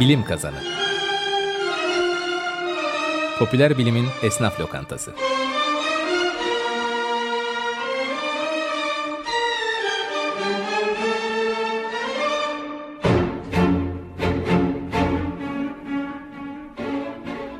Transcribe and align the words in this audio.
Bilim 0.00 0.24
Kazanı 0.24 0.56
Popüler 3.38 3.78
Bilimin 3.78 4.06
Esnaf 4.22 4.60
Lokantası 4.60 5.14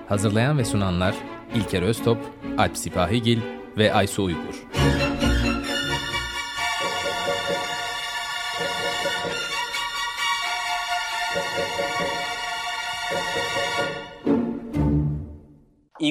Hazırlayan 0.08 0.58
ve 0.58 0.64
sunanlar 0.64 1.14
İlker 1.54 1.82
Öztop, 1.82 2.18
Alp 2.58 2.76
Sipahigil 2.76 3.38
ve 3.78 3.94
Aysu 3.94 4.22
Uygur. 4.22 4.66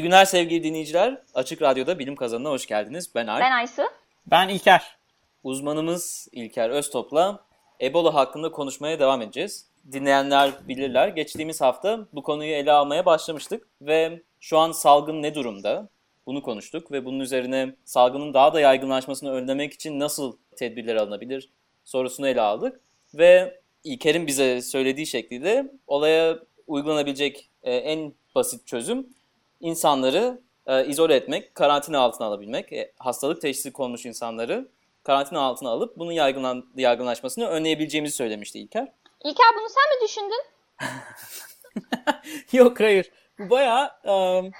Günler 0.10 0.26
sevgili 0.26 0.64
dinleyiciler. 0.64 1.22
Açık 1.34 1.62
Radyo'da 1.62 2.00
Bilim 2.00 2.16
Kazanı'na 2.16 2.50
hoş 2.50 2.66
geldiniz. 2.66 3.16
Ben 3.16 3.28
Alp. 3.28 3.42
Ben 3.42 3.52
Aysu. 3.52 3.82
Ben 4.26 4.50
İlker. 4.50 4.98
Uzmanımız 5.44 6.28
İlker 6.32 6.70
Öztop'la 6.70 7.46
Ebola 7.82 8.14
hakkında 8.14 8.52
konuşmaya 8.52 9.00
devam 9.00 9.22
edeceğiz. 9.22 9.66
Dinleyenler 9.92 10.52
bilirler. 10.68 11.08
Geçtiğimiz 11.08 11.62
hafta 11.62 12.00
bu 12.14 12.24
konuyu 12.24 12.52
ele 12.52 12.72
almaya 12.72 13.06
başlamıştık 13.06 13.68
ve 13.82 14.22
şu 14.40 14.58
an 14.58 14.72
salgın 14.72 15.22
ne 15.24 15.36
durumda? 15.36 15.90
Bunu 16.26 16.42
konuştuk 16.42 16.92
ve 16.92 17.06
bunun 17.06 17.20
üzerine 17.20 17.76
salgının 17.86 18.34
daha 18.34 18.54
da 18.54 18.60
yaygınlaşmasını 18.60 19.32
önlemek 19.32 19.74
için 19.74 20.00
nasıl 20.00 20.38
tedbirler 20.58 20.96
alınabilir 20.96 21.50
sorusunu 21.84 22.28
ele 22.28 22.42
aldık. 22.42 22.82
Ve 23.14 23.62
İlker'in 23.84 24.28
bize 24.28 24.62
söylediği 24.62 25.08
şekliyle 25.08 25.72
olaya 25.88 26.40
uygulanabilecek 26.68 27.50
e, 27.64 27.76
en 27.76 28.14
basit 28.36 28.68
çözüm 28.68 29.08
insanları 29.60 30.42
e, 30.68 30.86
izole 30.86 31.16
etmek, 31.16 31.56
karantina 31.56 32.00
altına 32.00 32.28
alabilmek, 32.28 32.74
e, 32.74 32.92
hastalık 33.00 33.42
teşhisi 33.42 33.74
konmuş 33.74 34.06
insanları 34.06 34.68
karantina 35.04 35.40
altına 35.40 35.70
alıp 35.70 35.98
bunun 35.98 36.12
yaygınlan, 36.12 36.66
yaygınlaşmasını 36.76 37.48
önleyebileceğimizi 37.48 38.16
söylemişti 38.16 38.60
İlker. 38.60 38.92
İlker 39.24 39.48
bunu 39.60 39.68
sen 39.70 39.98
mi 39.98 40.08
düşündün? 40.08 40.42
Yok 42.58 42.80
hayır. 42.80 43.12
Bu 43.40 43.50
bayağı 43.50 43.92
um, 44.04 44.52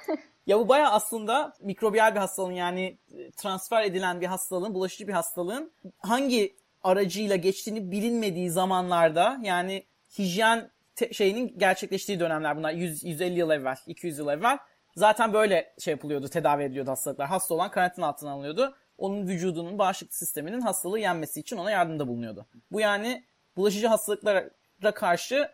ya 0.48 0.60
bu 0.60 0.70
bayağı 0.70 0.92
aslında 0.92 1.54
mikrobiyal 1.62 2.16
bir 2.16 2.20
hastalığın 2.20 2.52
yani 2.52 2.98
transfer 3.38 3.84
edilen 3.84 4.22
bir 4.22 4.26
hastalığın, 4.26 4.74
bulaşıcı 4.74 5.08
bir 5.08 5.14
hastalığın 5.14 5.72
hangi 5.98 6.56
aracıyla 6.84 7.36
geçtiğini 7.36 7.92
bilinmediği 7.92 8.50
zamanlarda 8.50 9.40
yani 9.44 9.86
hijyen 10.20 10.72
te- 10.96 11.14
şeyinin 11.14 11.60
gerçekleştiği 11.60 12.20
dönemler 12.20 12.58
bunlar 12.58 12.72
100 12.72 13.04
150 13.04 13.40
yıl 13.40 13.50
evvel, 13.50 13.78
200 13.88 14.20
yıl 14.20 14.28
evvel 14.28 14.58
zaten 15.00 15.34
böyle 15.34 15.74
şey 15.80 15.92
yapılıyordu, 15.92 16.28
tedavi 16.28 16.64
ediliyordu 16.64 16.92
hastalıklar. 16.92 17.28
Hasta 17.28 17.54
olan 17.54 17.72
karantina 17.72 18.08
altına 18.08 18.32
alınıyordu. 18.32 18.76
Onun 18.98 19.28
vücudunun 19.28 19.80
bağışıklık 19.80 20.16
sisteminin 20.16 20.62
hastalığı 20.62 21.00
yenmesi 21.00 21.40
için 21.40 21.58
ona 21.58 21.72
yardımda 21.72 22.08
bulunuyordu. 22.08 22.46
Bu 22.72 22.80
yani 22.80 23.26
bulaşıcı 23.58 23.88
hastalıklara 23.88 24.50
karşı 24.96 25.52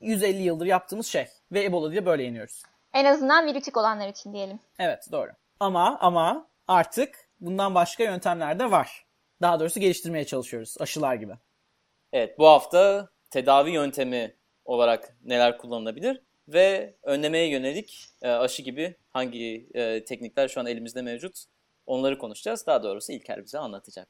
150 0.00 0.42
yıldır 0.42 0.66
yaptığımız 0.66 1.06
şey 1.06 1.26
ve 1.52 1.64
Ebola 1.64 1.90
diye 1.90 2.06
böyle 2.06 2.22
yeniyoruz. 2.22 2.62
En 2.92 3.04
azından 3.04 3.46
virütik 3.46 3.76
olanlar 3.76 4.08
için 4.08 4.32
diyelim. 4.32 4.58
Evet 4.78 5.08
doğru. 5.12 5.30
Ama 5.60 5.98
ama 6.00 6.48
artık 6.68 7.28
bundan 7.40 7.74
başka 7.74 8.04
yöntemler 8.04 8.58
de 8.58 8.70
var. 8.70 9.06
Daha 9.42 9.60
doğrusu 9.60 9.80
geliştirmeye 9.80 10.26
çalışıyoruz 10.26 10.76
aşılar 10.80 11.14
gibi. 11.14 11.34
Evet 12.12 12.38
bu 12.38 12.46
hafta 12.46 13.08
tedavi 13.30 13.70
yöntemi 13.70 14.36
olarak 14.64 15.16
neler 15.24 15.58
kullanılabilir 15.58 16.23
ve 16.48 16.94
önlemeye 17.02 17.48
yönelik 17.48 18.08
e, 18.22 18.28
aşı 18.28 18.62
gibi 18.62 18.94
hangi 19.10 19.68
e, 19.74 20.04
teknikler 20.04 20.48
şu 20.48 20.60
an 20.60 20.66
elimizde 20.66 21.02
mevcut 21.02 21.44
onları 21.86 22.18
konuşacağız. 22.18 22.66
Daha 22.66 22.82
doğrusu 22.82 23.12
İlker 23.12 23.44
bize 23.44 23.58
anlatacak. 23.58 24.08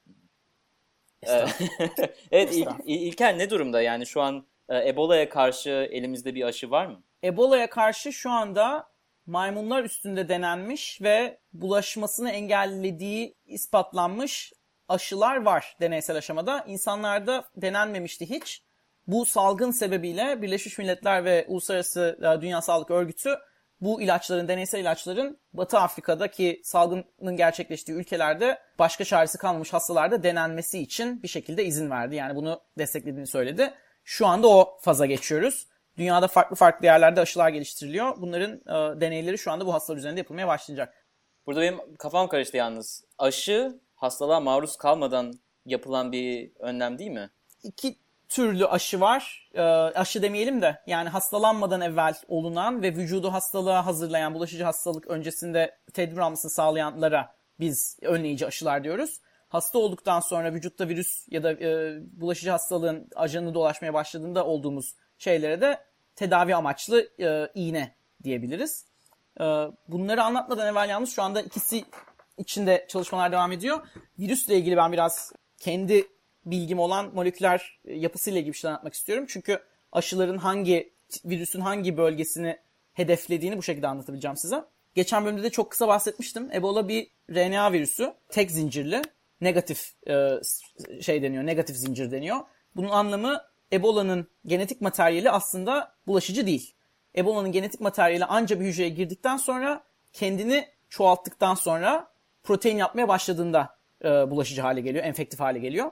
evet 2.30 2.52
İl, 2.52 2.66
İlker 2.84 3.38
ne 3.38 3.50
durumda 3.50 3.82
yani 3.82 4.06
şu 4.06 4.20
an 4.20 4.46
e, 4.68 4.88
Ebola'ya 4.88 5.28
karşı 5.28 5.70
elimizde 5.70 6.34
bir 6.34 6.42
aşı 6.42 6.70
var 6.70 6.86
mı? 6.86 7.02
Ebola'ya 7.24 7.70
karşı 7.70 8.12
şu 8.12 8.30
anda 8.30 8.88
maymunlar 9.26 9.84
üstünde 9.84 10.28
denenmiş 10.28 11.02
ve 11.02 11.38
bulaşmasını 11.52 12.30
engellediği 12.30 13.34
ispatlanmış 13.46 14.52
aşılar 14.88 15.36
var 15.36 15.76
deneysel 15.80 16.16
aşamada. 16.16 16.64
İnsanlarda 16.68 17.44
denenmemişti 17.56 18.30
hiç. 18.30 18.62
Bu 19.06 19.26
salgın 19.26 19.70
sebebiyle 19.70 20.42
Birleşmiş 20.42 20.78
Milletler 20.78 21.24
ve 21.24 21.44
Uluslararası 21.48 22.18
Dünya 22.40 22.62
Sağlık 22.62 22.90
Örgütü 22.90 23.38
bu 23.80 24.02
ilaçların, 24.02 24.48
deneysel 24.48 24.80
ilaçların 24.80 25.38
Batı 25.52 25.78
Afrika'daki 25.78 26.60
salgının 26.64 27.36
gerçekleştiği 27.36 27.98
ülkelerde 27.98 28.58
başka 28.78 29.04
çaresi 29.04 29.38
kalmamış 29.38 29.72
hastalarda 29.72 30.22
denenmesi 30.22 30.78
için 30.78 31.22
bir 31.22 31.28
şekilde 31.28 31.64
izin 31.64 31.90
verdi. 31.90 32.14
Yani 32.14 32.36
bunu 32.36 32.60
desteklediğini 32.78 33.26
söyledi. 33.26 33.74
Şu 34.04 34.26
anda 34.26 34.48
o 34.48 34.78
faza 34.80 35.06
geçiyoruz. 35.06 35.66
Dünyada 35.98 36.28
farklı 36.28 36.56
farklı 36.56 36.86
yerlerde 36.86 37.20
aşılar 37.20 37.48
geliştiriliyor. 37.48 38.20
Bunların 38.20 38.52
e, 38.52 39.00
deneyleri 39.00 39.38
şu 39.38 39.52
anda 39.52 39.66
bu 39.66 39.74
hastalar 39.74 39.98
üzerinde 39.98 40.20
yapılmaya 40.20 40.48
başlayacak. 40.48 40.94
Burada 41.46 41.60
benim 41.60 41.96
kafam 41.98 42.28
karıştı 42.28 42.56
yalnız. 42.56 43.04
Aşı 43.18 43.80
hastalığa 43.94 44.40
maruz 44.40 44.76
kalmadan 44.76 45.32
yapılan 45.66 46.12
bir 46.12 46.52
önlem 46.58 46.98
değil 46.98 47.10
mi? 47.10 47.30
İki 47.62 47.98
türlü 48.28 48.66
aşı 48.66 49.00
var. 49.00 49.50
E, 49.54 49.62
aşı 49.62 50.22
demeyelim 50.22 50.62
de 50.62 50.82
yani 50.86 51.08
hastalanmadan 51.08 51.80
evvel 51.80 52.14
olunan 52.28 52.82
ve 52.82 52.96
vücudu 52.96 53.32
hastalığa 53.32 53.86
hazırlayan, 53.86 54.34
bulaşıcı 54.34 54.64
hastalık 54.64 55.06
öncesinde 55.06 55.78
tedbir 55.92 56.18
almasını 56.18 56.50
sağlayanlara 56.50 57.34
biz 57.60 57.98
önleyici 58.02 58.46
aşılar 58.46 58.84
diyoruz. 58.84 59.20
Hasta 59.48 59.78
olduktan 59.78 60.20
sonra 60.20 60.52
vücutta 60.52 60.88
virüs 60.88 61.26
ya 61.30 61.42
da 61.42 61.52
e, 61.52 61.98
bulaşıcı 62.20 62.50
hastalığın 62.50 63.08
ajanı 63.16 63.54
dolaşmaya 63.54 63.94
başladığında 63.94 64.46
olduğumuz 64.46 64.94
şeylere 65.18 65.60
de 65.60 65.80
tedavi 66.16 66.54
amaçlı 66.54 67.08
e, 67.20 67.48
iğne 67.54 67.94
diyebiliriz. 68.22 68.86
E, 69.40 69.44
bunları 69.88 70.22
anlatmadan 70.22 70.66
evvel 70.66 70.88
yalnız 70.88 71.10
şu 71.10 71.22
anda 71.22 71.42
ikisi 71.42 71.84
içinde 72.38 72.86
çalışmalar 72.88 73.32
devam 73.32 73.52
ediyor. 73.52 73.86
Virüsle 74.18 74.56
ilgili 74.56 74.76
ben 74.76 74.92
biraz 74.92 75.32
kendi 75.58 76.13
bilgim 76.46 76.78
olan 76.78 77.14
moleküler 77.14 77.80
yapısıyla 77.84 78.40
ilgili 78.40 78.52
bir 78.52 78.58
şeyler 78.58 78.72
anlatmak 78.72 78.94
istiyorum. 78.94 79.24
Çünkü 79.28 79.58
aşıların 79.92 80.38
hangi 80.38 80.92
virüsün 81.24 81.60
hangi 81.60 81.96
bölgesini 81.96 82.58
hedeflediğini 82.92 83.56
bu 83.56 83.62
şekilde 83.62 83.88
anlatabileceğim 83.88 84.36
size. 84.36 84.64
Geçen 84.94 85.24
bölümde 85.24 85.42
de 85.42 85.50
çok 85.50 85.70
kısa 85.70 85.88
bahsetmiştim. 85.88 86.52
Ebola 86.52 86.88
bir 86.88 87.10
RNA 87.30 87.72
virüsü. 87.72 88.14
Tek 88.28 88.50
zincirli. 88.50 89.02
Negatif 89.40 89.92
e, 90.08 90.30
şey 91.02 91.22
deniyor. 91.22 91.46
Negatif 91.46 91.76
zincir 91.76 92.10
deniyor. 92.10 92.36
Bunun 92.76 92.88
anlamı 92.88 93.42
Ebola'nın 93.72 94.28
genetik 94.46 94.80
materyali 94.80 95.30
aslında 95.30 95.94
bulaşıcı 96.06 96.46
değil. 96.46 96.74
Ebola'nın 97.16 97.52
genetik 97.52 97.80
materyali 97.80 98.24
anca 98.24 98.60
bir 98.60 98.64
hücreye 98.64 98.88
girdikten 98.88 99.36
sonra 99.36 99.84
kendini 100.12 100.68
çoğalttıktan 100.88 101.54
sonra 101.54 102.08
protein 102.42 102.76
yapmaya 102.76 103.08
başladığında 103.08 103.78
e, 104.04 104.08
bulaşıcı 104.08 104.62
hale 104.62 104.80
geliyor, 104.80 105.04
enfektif 105.04 105.40
hale 105.40 105.58
geliyor. 105.58 105.90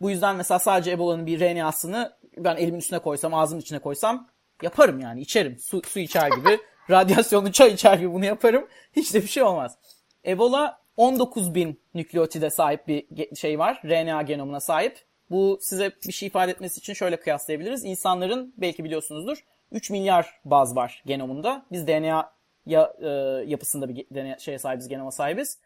Bu 0.00 0.10
yüzden 0.10 0.36
mesela 0.36 0.58
sadece 0.58 0.90
Ebola'nın 0.90 1.26
bir 1.26 1.40
RNA'sını 1.40 2.12
ben 2.36 2.56
elimin 2.56 2.78
üstüne 2.78 2.98
koysam, 2.98 3.34
ağzımın 3.34 3.60
içine 3.60 3.78
koysam 3.78 4.28
yaparım 4.62 5.00
yani 5.00 5.20
içerim. 5.20 5.58
Su, 5.58 5.82
su 5.82 5.98
içer 5.98 6.30
gibi, 6.30 6.58
radyasyonlu 6.90 7.52
çay 7.52 7.72
içer 7.72 7.98
gibi 7.98 8.12
bunu 8.12 8.24
yaparım. 8.24 8.68
Hiç 8.96 9.14
de 9.14 9.22
bir 9.22 9.28
şey 9.28 9.42
olmaz. 9.42 9.78
Ebola 10.26 10.80
19 10.96 11.54
bin 11.54 11.80
nükleotide 11.94 12.50
sahip 12.50 12.88
bir 12.88 13.36
şey 13.36 13.58
var. 13.58 13.82
RNA 13.84 14.22
genomuna 14.22 14.60
sahip. 14.60 14.98
Bu 15.30 15.58
size 15.60 15.92
bir 16.06 16.12
şey 16.12 16.26
ifade 16.26 16.50
etmesi 16.50 16.78
için 16.78 16.92
şöyle 16.92 17.20
kıyaslayabiliriz. 17.20 17.84
İnsanların 17.84 18.54
belki 18.56 18.84
biliyorsunuzdur 18.84 19.44
3 19.72 19.90
milyar 19.90 20.40
baz 20.44 20.76
var 20.76 21.02
genomunda. 21.06 21.66
Biz 21.72 21.86
DNA 21.86 22.32
ya, 22.66 22.92
e, 23.00 23.08
yapısında 23.46 23.88
bir 23.88 24.06
DNA, 24.14 24.38
şeye 24.38 24.58
sahibiz, 24.58 24.88
genoma 24.88 25.10
sahibiz. 25.10 25.58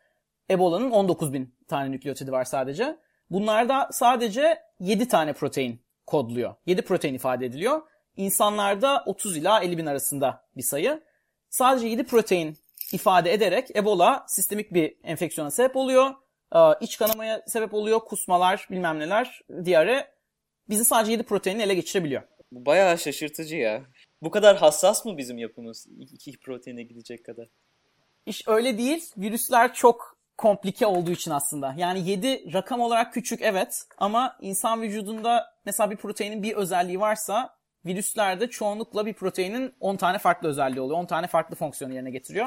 Ebola'nın 0.51 0.91
19 0.91 1.33
bin 1.33 1.55
tane 1.69 1.91
nükleotidi 1.91 2.33
var 2.33 2.45
sadece. 2.45 2.97
Bunlarda 3.33 3.89
sadece 3.93 4.63
7 4.81 5.09
tane 5.09 5.33
protein 5.33 5.81
kodluyor. 6.07 6.55
7 6.67 6.83
protein 6.83 7.15
ifade 7.15 7.47
ediliyor. 7.47 7.83
İnsanlarda 8.17 9.03
30 9.07 9.37
ila 9.37 9.61
50 9.61 9.79
bin 9.79 9.87
arasında 9.87 10.45
bir 10.57 10.63
sayı. 10.63 11.03
Sadece 11.51 11.87
7 11.87 12.05
protein 12.05 12.57
ifade 12.93 13.33
ederek 13.33 13.77
Ebola 13.77 14.25
sistemik 14.29 14.75
bir 14.75 14.97
enfeksiyona 15.03 15.51
sebep 15.51 15.77
oluyor. 15.77 16.11
iç 16.81 16.99
kanamaya 16.99 17.43
sebep 17.47 17.75
oluyor. 17.75 18.01
Kusmalar, 18.01 18.67
bilmem 18.71 18.99
neler, 18.99 19.41
diyare. 19.65 20.13
Bizi 20.69 20.85
sadece 20.85 21.13
7 21.13 21.23
proteini 21.23 21.63
ele 21.63 21.75
geçirebiliyor. 21.75 22.23
Bu 22.53 22.67
bayağı 22.67 22.99
şaşırtıcı 22.99 23.57
ya. 23.57 23.83
Bu 24.23 24.31
kadar 24.31 24.57
hassas 24.57 25.05
mı 25.05 25.19
bizim 25.19 25.39
yapımız? 25.39 25.87
İki 26.01 26.41
proteine 26.41 26.83
gidecek 26.83 27.25
kadar. 27.25 27.49
İş 28.27 28.49
öyle 28.49 28.79
değil. 28.79 29.11
Virüsler 29.17 29.75
çok 29.75 30.22
komplike 30.43 30.87
olduğu 30.87 31.11
için 31.11 31.31
aslında. 31.31 31.75
Yani 31.77 32.09
7 32.09 32.53
rakam 32.53 32.81
olarak 32.81 33.13
küçük 33.13 33.43
evet 33.43 33.83
ama 33.99 34.37
insan 34.41 34.83
vücudunda 34.83 35.55
mesela 35.65 35.91
bir 35.91 35.97
proteinin 35.97 36.43
bir 36.43 36.55
özelliği 36.55 37.01
varsa 37.01 37.57
virüslerde 37.87 38.51
çoğunlukla 38.51 39.07
bir 39.07 39.15
proteinin 39.15 39.75
10 39.81 39.97
tane 39.97 40.19
farklı 40.19 40.49
özelliği 40.49 40.81
oluyor. 40.81 40.99
10 40.99 41.07
tane 41.07 41.27
farklı 41.27 41.57
fonksiyonu 41.57 41.95
yerine 41.95 42.11
getiriyor. 42.11 42.47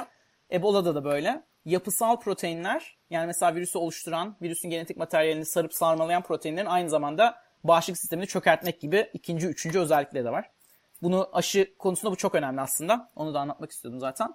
Ebola'da 0.51 0.95
da 0.95 1.03
böyle. 1.03 1.43
Yapısal 1.65 2.19
proteinler 2.19 2.97
yani 3.09 3.27
mesela 3.27 3.55
virüsü 3.55 3.77
oluşturan, 3.77 4.37
virüsün 4.41 4.69
genetik 4.69 4.97
materyalini 4.97 5.45
sarıp 5.45 5.73
sarmalayan 5.73 6.21
proteinlerin 6.21 6.65
aynı 6.65 6.89
zamanda 6.89 7.35
bağışıklık 7.63 7.97
sistemini 7.97 8.27
çökertmek 8.27 8.81
gibi 8.81 9.09
ikinci, 9.13 9.47
üçüncü 9.47 9.79
özellikleri 9.79 10.25
de 10.25 10.31
var. 10.31 10.51
Bunu 11.01 11.29
aşı 11.33 11.77
konusunda 11.77 12.11
bu 12.11 12.15
çok 12.15 12.35
önemli 12.35 12.61
aslında. 12.61 13.09
Onu 13.15 13.33
da 13.33 13.39
anlatmak 13.39 13.71
istiyordum 13.71 13.99
zaten. 13.99 14.33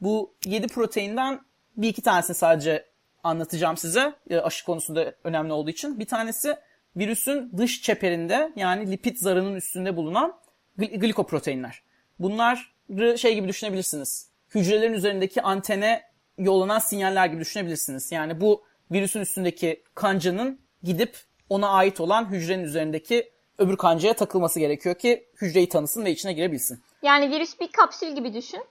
Bu 0.00 0.36
7 0.44 0.66
proteinden 0.66 1.47
bir 1.78 1.88
iki 1.88 2.02
tanesini 2.02 2.36
sadece 2.36 2.84
anlatacağım 3.24 3.76
size 3.76 4.12
e, 4.30 4.38
aşı 4.38 4.64
konusunda 4.64 5.14
önemli 5.24 5.52
olduğu 5.52 5.70
için. 5.70 5.98
Bir 6.00 6.06
tanesi 6.06 6.56
virüsün 6.96 7.52
dış 7.56 7.82
çeperinde 7.82 8.52
yani 8.56 8.90
lipid 8.90 9.16
zarının 9.16 9.54
üstünde 9.54 9.96
bulunan 9.96 10.34
gl- 10.78 10.98
glikoproteinler. 10.98 11.82
Bunları 12.18 13.18
şey 13.18 13.34
gibi 13.34 13.48
düşünebilirsiniz. 13.48 14.28
Hücrelerin 14.54 14.92
üzerindeki 14.92 15.42
antene 15.42 16.02
yollanan 16.38 16.78
sinyaller 16.78 17.26
gibi 17.26 17.40
düşünebilirsiniz. 17.40 18.12
Yani 18.12 18.40
bu 18.40 18.64
virüsün 18.90 19.20
üstündeki 19.20 19.82
kancanın 19.94 20.60
gidip 20.82 21.16
ona 21.48 21.68
ait 21.68 22.00
olan 22.00 22.30
hücrenin 22.30 22.64
üzerindeki 22.64 23.32
öbür 23.58 23.76
kancaya 23.76 24.14
takılması 24.14 24.60
gerekiyor 24.60 24.94
ki 24.94 25.28
hücreyi 25.42 25.68
tanısın 25.68 26.04
ve 26.04 26.10
içine 26.10 26.32
girebilsin. 26.32 26.82
Yani 27.02 27.30
virüs 27.30 27.60
bir 27.60 27.72
kapsül 27.72 28.14
gibi 28.14 28.34
düşün. 28.34 28.64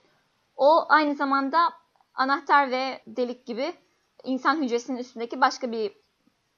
O 0.55 0.85
aynı 0.89 1.15
zamanda 1.15 1.57
anahtar 2.17 2.71
ve 2.71 3.01
delik 3.07 3.45
gibi 3.45 3.73
insan 4.23 4.63
hücresinin 4.63 4.97
üstündeki 4.97 5.41
başka 5.41 5.71
bir 5.71 5.91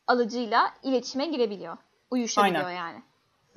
alıcıyla 0.07 0.73
iletişime 0.83 1.25
girebiliyor. 1.25 1.77
Uyuşabiliyor 2.11 2.65
Aynen. 2.65 2.77
yani. 2.77 3.01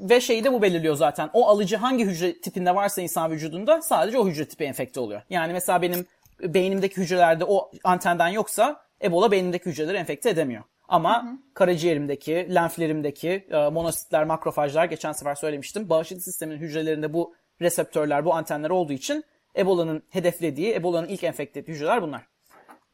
Ve 0.01 0.21
şeyi 0.21 0.45
de 0.45 0.53
bu 0.53 0.63
belirliyor 0.63 0.95
zaten. 0.95 1.31
O 1.33 1.49
alıcı 1.49 1.77
hangi 1.77 2.05
hücre 2.05 2.41
tipinde 2.41 2.75
varsa 2.75 3.03
insan 3.03 3.31
vücudunda 3.31 3.83
sadece 3.83 4.19
o 4.19 4.29
hücre 4.29 4.49
tipi 4.49 4.65
enfekte 4.65 5.01
oluyor. 5.01 5.23
Yani 5.31 5.53
mesela 5.53 5.83
benim 5.83 6.07
beynimdeki 6.43 6.97
hücrelerde 6.97 7.45
o 7.45 7.71
antenden 7.85 8.29
yoksa 8.29 8.83
Ebola 9.03 9.31
beynimdeki 9.31 9.67
hücreleri 9.67 9.97
enfekte 9.97 10.31
edemiyor. 10.31 10.63
Ama 10.89 11.39
karaciğerimdeki, 11.55 12.55
lenflerimdeki 12.55 13.47
e, 13.51 13.69
monositler, 13.69 14.25
makrofajlar 14.25 14.85
geçen 14.85 15.13
sefer 15.13 15.35
söylemiştim. 15.35 15.89
Bağışıklık 15.89 16.25
sisteminin 16.25 16.59
hücrelerinde 16.59 17.13
bu 17.13 17.35
reseptörler, 17.61 18.25
bu 18.25 18.35
antenler 18.35 18.71
olduğu 18.71 18.93
için 18.93 19.25
Ebola'nın 19.57 20.03
hedeflediği, 20.09 20.75
Ebola'nın 20.75 21.09
ilk 21.09 21.25
enfekte 21.25 21.61
ettiği 21.61 21.73
hücreler 21.73 22.03
bunlar. 22.03 22.27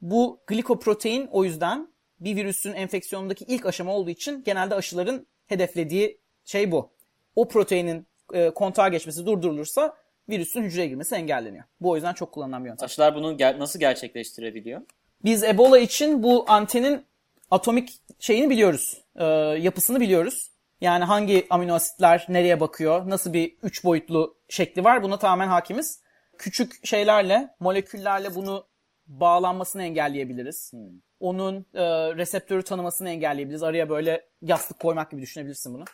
Bu 0.00 0.40
glikoprotein 0.46 1.28
o 1.32 1.44
yüzden 1.44 1.88
bir 2.20 2.36
virüsün 2.36 2.72
enfeksiyonundaki 2.72 3.44
ilk 3.44 3.66
aşama 3.66 3.92
olduğu 3.94 4.10
için 4.10 4.44
genelde 4.44 4.74
aşıların 4.74 5.26
hedeflediği 5.46 6.20
şey 6.44 6.72
bu. 6.72 6.90
O 7.36 7.48
proteinin 7.48 8.06
e, 8.32 8.50
kontağa 8.50 8.88
geçmesi 8.88 9.26
durdurulursa 9.26 9.96
virüsün 10.28 10.62
hücreye 10.62 10.86
girmesi 10.86 11.14
engelleniyor. 11.14 11.64
Bu 11.80 11.90
o 11.90 11.94
yüzden 11.94 12.12
çok 12.12 12.32
kullanılan 12.32 12.64
bir 12.64 12.68
yöntem. 12.68 12.84
Aşılar 12.84 13.14
bunu 13.14 13.32
ger- 13.32 13.58
nasıl 13.58 13.80
gerçekleştirebiliyor? 13.80 14.80
Biz 15.24 15.44
Ebola 15.44 15.78
için 15.78 16.22
bu 16.22 16.44
antenin 16.48 17.04
atomik 17.50 17.98
şeyini 18.18 18.50
biliyoruz. 18.50 19.02
e, 19.16 19.24
yapısını 19.60 20.00
biliyoruz. 20.00 20.50
Yani 20.80 21.04
hangi 21.04 21.46
amino 21.50 21.74
asitler 21.74 22.26
nereye 22.28 22.60
bakıyor, 22.60 23.10
nasıl 23.10 23.32
bir 23.32 23.56
üç 23.62 23.84
boyutlu 23.84 24.36
şekli 24.48 24.84
var 24.84 25.02
buna 25.02 25.18
tamamen 25.18 25.48
hakimiz. 25.48 26.00
Küçük 26.38 26.86
şeylerle, 26.86 27.54
moleküllerle 27.60 28.34
bunu 28.34 28.66
bağlanmasını 29.06 29.82
engelleyebiliriz. 29.82 30.72
Onun 31.20 31.66
e, 31.74 31.84
reseptörü 32.16 32.62
tanımasını 32.62 33.10
engelleyebiliriz. 33.10 33.62
Araya 33.62 33.88
böyle 33.88 34.28
yastık 34.42 34.78
koymak 34.80 35.10
gibi 35.10 35.22
düşünebilirsin 35.22 35.74
bunu. 35.74 35.84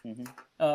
E, 0.61 0.67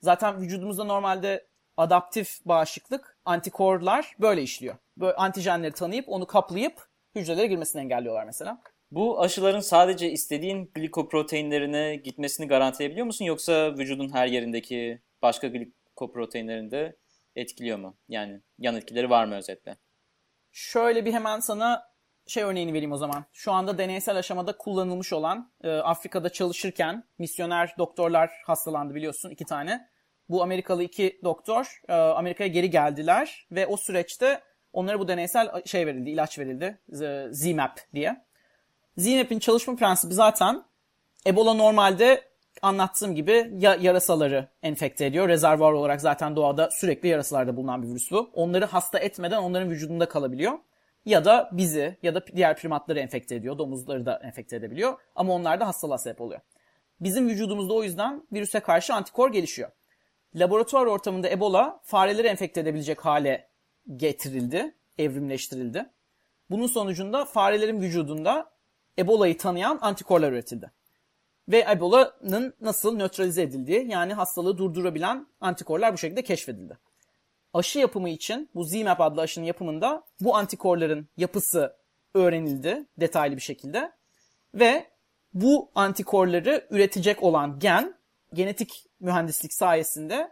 zaten 0.00 0.40
vücudumuzda 0.40 0.84
normalde 0.84 1.46
adaptif 1.76 2.38
bağışıklık, 2.44 3.16
antikorlar 3.24 4.16
böyle 4.20 4.42
işliyor. 4.42 4.74
Böyle 4.96 5.16
antijenleri 5.16 5.72
tanıyıp 5.72 6.08
onu 6.08 6.26
kaplayıp 6.26 6.88
hücrelere 7.14 7.46
girmesini 7.46 7.82
engelliyorlar 7.82 8.24
mesela. 8.24 8.62
Bu 8.90 9.20
aşıların 9.20 9.60
sadece 9.60 10.10
istediğin 10.10 10.70
glikoproteinlerine 10.74 11.96
gitmesini 11.96 12.48
garantileyebiliyor 12.48 13.06
musun 13.06 13.24
yoksa 13.24 13.74
vücudun 13.78 14.12
her 14.12 14.26
yerindeki 14.26 15.02
başka 15.22 15.48
glikoproteinlerini 15.48 16.70
de 16.70 16.96
etkiliyor 17.36 17.78
mu? 17.78 17.96
Yani 18.08 18.40
yan 18.58 18.76
etkileri 18.76 19.10
var 19.10 19.24
mı 19.24 19.34
özetle? 19.34 19.76
Şöyle 20.52 21.04
bir 21.04 21.12
hemen 21.12 21.40
sana 21.40 21.90
şey 22.26 22.42
örneğini 22.42 22.72
vereyim 22.72 22.92
o 22.92 22.96
zaman. 22.96 23.24
Şu 23.32 23.52
anda 23.52 23.78
deneysel 23.78 24.16
aşamada 24.16 24.56
kullanılmış 24.56 25.12
olan 25.12 25.52
e, 25.64 25.70
Afrika'da 25.70 26.28
çalışırken 26.28 27.04
misyoner 27.18 27.74
doktorlar 27.78 28.30
hastalandı 28.46 28.94
biliyorsun 28.94 29.30
iki 29.30 29.44
tane. 29.44 29.88
Bu 30.28 30.42
Amerikalı 30.42 30.82
iki 30.82 31.20
doktor 31.24 31.80
e, 31.88 31.92
Amerika'ya 31.92 32.48
geri 32.48 32.70
geldiler 32.70 33.46
ve 33.52 33.66
o 33.66 33.76
süreçte 33.76 34.40
onlara 34.72 34.98
bu 34.98 35.08
deneysel 35.08 35.64
şey 35.66 35.86
verildi, 35.86 36.10
ilaç 36.10 36.38
verildi. 36.38 36.78
Z- 36.88 37.32
ZMapp 37.32 37.80
diye. 37.94 38.24
ZMapp'in 38.96 39.38
çalışma 39.38 39.76
prensibi 39.76 40.14
zaten 40.14 40.64
Ebola 41.26 41.54
normalde 41.54 42.29
anlattığım 42.62 43.14
gibi 43.14 43.50
ya 43.58 43.74
yarasaları 43.74 44.48
enfekte 44.62 45.06
ediyor. 45.06 45.28
Rezervuar 45.28 45.72
olarak 45.72 46.00
zaten 46.00 46.36
doğada 46.36 46.68
sürekli 46.72 47.08
yarasalarda 47.08 47.56
bulunan 47.56 47.82
bir 47.82 47.88
virüs 47.88 48.10
bu. 48.10 48.30
Onları 48.34 48.64
hasta 48.64 48.98
etmeden 48.98 49.42
onların 49.42 49.70
vücudunda 49.70 50.08
kalabiliyor. 50.08 50.58
Ya 51.04 51.24
da 51.24 51.50
bizi 51.52 51.96
ya 52.02 52.14
da 52.14 52.26
diğer 52.26 52.56
primatları 52.56 52.98
enfekte 52.98 53.34
ediyor. 53.34 53.58
Domuzları 53.58 54.06
da 54.06 54.20
enfekte 54.24 54.56
edebiliyor. 54.56 54.98
Ama 55.16 55.32
onlar 55.32 55.60
da 55.60 55.66
hastalığa 55.66 55.98
sebep 55.98 56.20
oluyor. 56.20 56.40
Bizim 57.00 57.28
vücudumuzda 57.28 57.74
o 57.74 57.82
yüzden 57.82 58.22
virüse 58.32 58.60
karşı 58.60 58.94
antikor 58.94 59.32
gelişiyor. 59.32 59.70
Laboratuvar 60.34 60.86
ortamında 60.86 61.30
Ebola 61.30 61.80
fareleri 61.84 62.26
enfekte 62.26 62.60
edebilecek 62.60 63.00
hale 63.00 63.48
getirildi, 63.96 64.74
evrimleştirildi. 64.98 65.90
Bunun 66.50 66.66
sonucunda 66.66 67.24
farelerin 67.24 67.80
vücudunda 67.80 68.50
Ebola'yı 68.98 69.38
tanıyan 69.38 69.78
antikorlar 69.82 70.32
üretildi. 70.32 70.70
Ve 71.48 71.66
Ebola'nın 71.70 72.54
nasıl 72.60 72.96
nötralize 72.96 73.42
edildiği 73.42 73.90
yani 73.90 74.14
hastalığı 74.14 74.58
durdurabilen 74.58 75.26
antikorlar 75.40 75.92
bu 75.92 75.98
şekilde 75.98 76.22
keşfedildi. 76.22 76.78
Aşı 77.54 77.78
yapımı 77.78 78.08
için 78.08 78.50
bu 78.54 78.64
ZMapp 78.64 79.00
adlı 79.00 79.20
aşının 79.20 79.44
yapımında 79.44 80.04
bu 80.20 80.36
antikorların 80.36 81.08
yapısı 81.16 81.76
öğrenildi 82.14 82.86
detaylı 83.00 83.36
bir 83.36 83.40
şekilde. 83.40 83.92
Ve 84.54 84.90
bu 85.34 85.70
antikorları 85.74 86.66
üretecek 86.70 87.22
olan 87.22 87.58
gen 87.58 87.94
genetik 88.34 88.86
mühendislik 89.00 89.54
sayesinde 89.54 90.30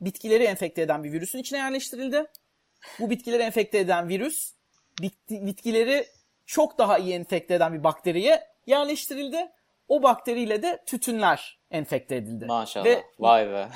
bitkileri 0.00 0.44
enfekte 0.44 0.82
eden 0.82 1.04
bir 1.04 1.12
virüsün 1.12 1.38
içine 1.38 1.58
yerleştirildi. 1.58 2.26
Bu 3.00 3.10
bitkileri 3.10 3.42
enfekte 3.42 3.78
eden 3.78 4.08
virüs 4.08 4.52
bitki- 5.02 5.46
bitkileri 5.46 6.06
çok 6.46 6.78
daha 6.78 6.98
iyi 6.98 7.14
enfekte 7.14 7.54
eden 7.54 7.72
bir 7.72 7.84
bakteriye 7.84 8.46
yerleştirildi. 8.66 9.50
O 9.88 10.02
bakteriyle 10.02 10.62
de 10.62 10.82
tütünler 10.86 11.58
enfekte 11.70 12.16
edildi. 12.16 12.46
Maşallah. 12.46 12.84
Ve 12.84 13.04
Vay 13.18 13.48
be. 13.48 13.68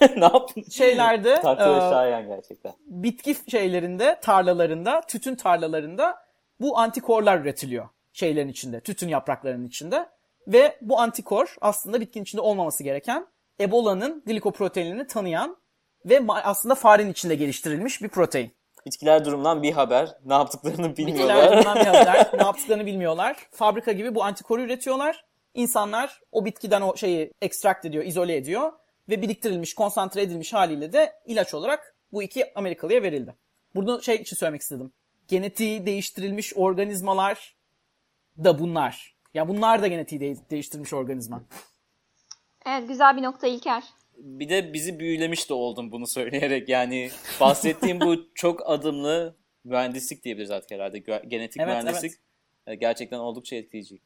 ne 0.16 0.24
yaptın? 0.24 0.62
şeylerde 0.70 1.40
Takdire 1.40 1.76
e, 1.76 1.80
şayan 1.80 2.26
gerçekten. 2.26 2.72
bitki 2.86 3.36
şeylerinde, 3.50 4.18
tarlalarında, 4.22 5.00
tütün 5.00 5.34
tarlalarında 5.34 6.16
bu 6.60 6.78
antikorlar 6.78 7.38
üretiliyor 7.38 7.88
şeylerin 8.12 8.48
içinde, 8.48 8.80
tütün 8.80 9.08
yapraklarının 9.08 9.66
içinde. 9.66 10.08
Ve 10.48 10.78
bu 10.80 11.00
antikor 11.00 11.56
aslında 11.60 12.00
bitkinin 12.00 12.22
içinde 12.22 12.42
olmaması 12.42 12.84
gereken 12.84 13.26
Ebola'nın 13.60 14.22
glikoproteinini 14.26 15.06
tanıyan 15.06 15.56
ve 16.04 16.20
aslında 16.28 16.74
farenin 16.74 17.10
içinde 17.12 17.34
geliştirilmiş 17.34 18.02
bir 18.02 18.08
protein. 18.08 18.52
Bitkiler 18.86 19.24
durumdan 19.24 19.62
bir 19.62 19.72
haber. 19.72 20.16
Ne 20.24 20.34
yaptıklarını 20.34 20.88
Bitkiler 20.88 21.08
bilmiyorlar. 21.08 21.58
bundan 21.58 21.76
bir 21.76 21.86
haber, 21.86 22.30
ne 22.38 22.42
yaptıklarını 22.42 22.86
bilmiyorlar. 22.86 23.36
Fabrika 23.52 23.92
gibi 23.92 24.14
bu 24.14 24.24
antikoru 24.24 24.62
üretiyorlar. 24.62 25.24
İnsanlar 25.56 26.20
o 26.32 26.44
bitkiden 26.44 26.80
o 26.82 26.96
şeyi 26.96 27.32
ekstrakt 27.42 27.84
ediyor, 27.84 28.04
izole 28.04 28.36
ediyor 28.36 28.72
ve 29.08 29.22
biriktirilmiş, 29.22 29.74
konsantre 29.74 30.22
edilmiş 30.22 30.52
haliyle 30.52 30.92
de 30.92 31.12
ilaç 31.26 31.54
olarak 31.54 31.94
bu 32.12 32.22
iki 32.22 32.54
Amerikalıya 32.54 33.02
verildi. 33.02 33.34
Bunu 33.74 34.02
şey 34.02 34.16
için 34.16 34.36
söylemek 34.36 34.60
istedim. 34.60 34.92
Genetiği 35.28 35.86
değiştirilmiş 35.86 36.56
organizmalar 36.56 37.56
da 38.44 38.58
bunlar. 38.58 39.16
Ya 39.34 39.48
bunlar 39.48 39.82
da 39.82 39.86
genetiği 39.86 40.20
de- 40.20 40.50
değiştirilmiş 40.50 40.92
organizma. 40.92 41.42
Evet 42.66 42.88
güzel 42.88 43.16
bir 43.16 43.22
nokta 43.22 43.46
İlker. 43.46 43.84
bir 44.16 44.48
de 44.48 44.72
bizi 44.72 44.98
büyülemiş 44.98 45.48
de 45.48 45.54
oldum 45.54 45.92
bunu 45.92 46.06
söyleyerek. 46.06 46.68
Yani 46.68 47.10
bahsettiğim 47.40 48.00
bu 48.00 48.16
çok 48.34 48.70
adımlı 48.70 49.36
mühendislik 49.64 50.24
diyebiliriz 50.24 50.50
artık 50.50 50.70
herhalde. 50.70 50.98
Genetik 51.28 51.60
Evet, 51.60 51.82
mühendislik 51.82 52.12
e, 52.66 52.74
gerçekten 52.74 53.18
oldukça 53.18 53.56
etkileyici. 53.56 53.98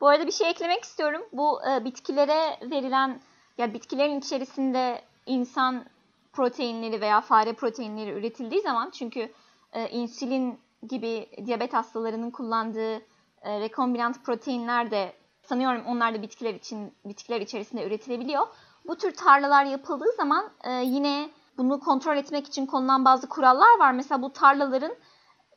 Bu 0.00 0.08
arada 0.08 0.26
bir 0.26 0.32
şey 0.32 0.50
eklemek 0.50 0.84
istiyorum. 0.84 1.22
Bu 1.32 1.60
e, 1.68 1.84
bitkilere 1.84 2.70
verilen 2.70 3.20
ya 3.58 3.74
bitkilerin 3.74 4.18
içerisinde 4.18 5.02
insan 5.26 5.84
proteinleri 6.32 7.00
veya 7.00 7.20
fare 7.20 7.52
proteinleri 7.52 8.10
üretildiği 8.10 8.60
zaman 8.60 8.90
çünkü 8.90 9.32
e, 9.72 9.88
insülin 9.88 10.60
gibi 10.88 11.28
diyabet 11.46 11.74
hastalarının 11.74 12.30
kullandığı 12.30 12.96
e, 13.42 13.60
rekombinant 13.60 14.24
proteinler 14.24 14.90
de 14.90 15.12
sanıyorum 15.42 15.82
onlar 15.86 16.14
da 16.14 16.22
bitkiler 16.22 16.54
için 16.54 16.94
bitkiler 17.04 17.40
içerisinde 17.40 17.86
üretilebiliyor. 17.86 18.46
bu 18.86 18.96
tür 18.96 19.14
tarlalar 19.14 19.64
yapıldığı 19.64 20.12
zaman 20.16 20.50
e, 20.64 20.70
yine 20.72 21.30
bunu 21.58 21.80
kontrol 21.80 22.16
etmek 22.16 22.46
için 22.46 22.66
konulan 22.66 23.04
bazı 23.04 23.28
kurallar 23.28 23.78
var. 23.78 23.92
Mesela 23.92 24.22
bu 24.22 24.32
tarlaların 24.32 24.94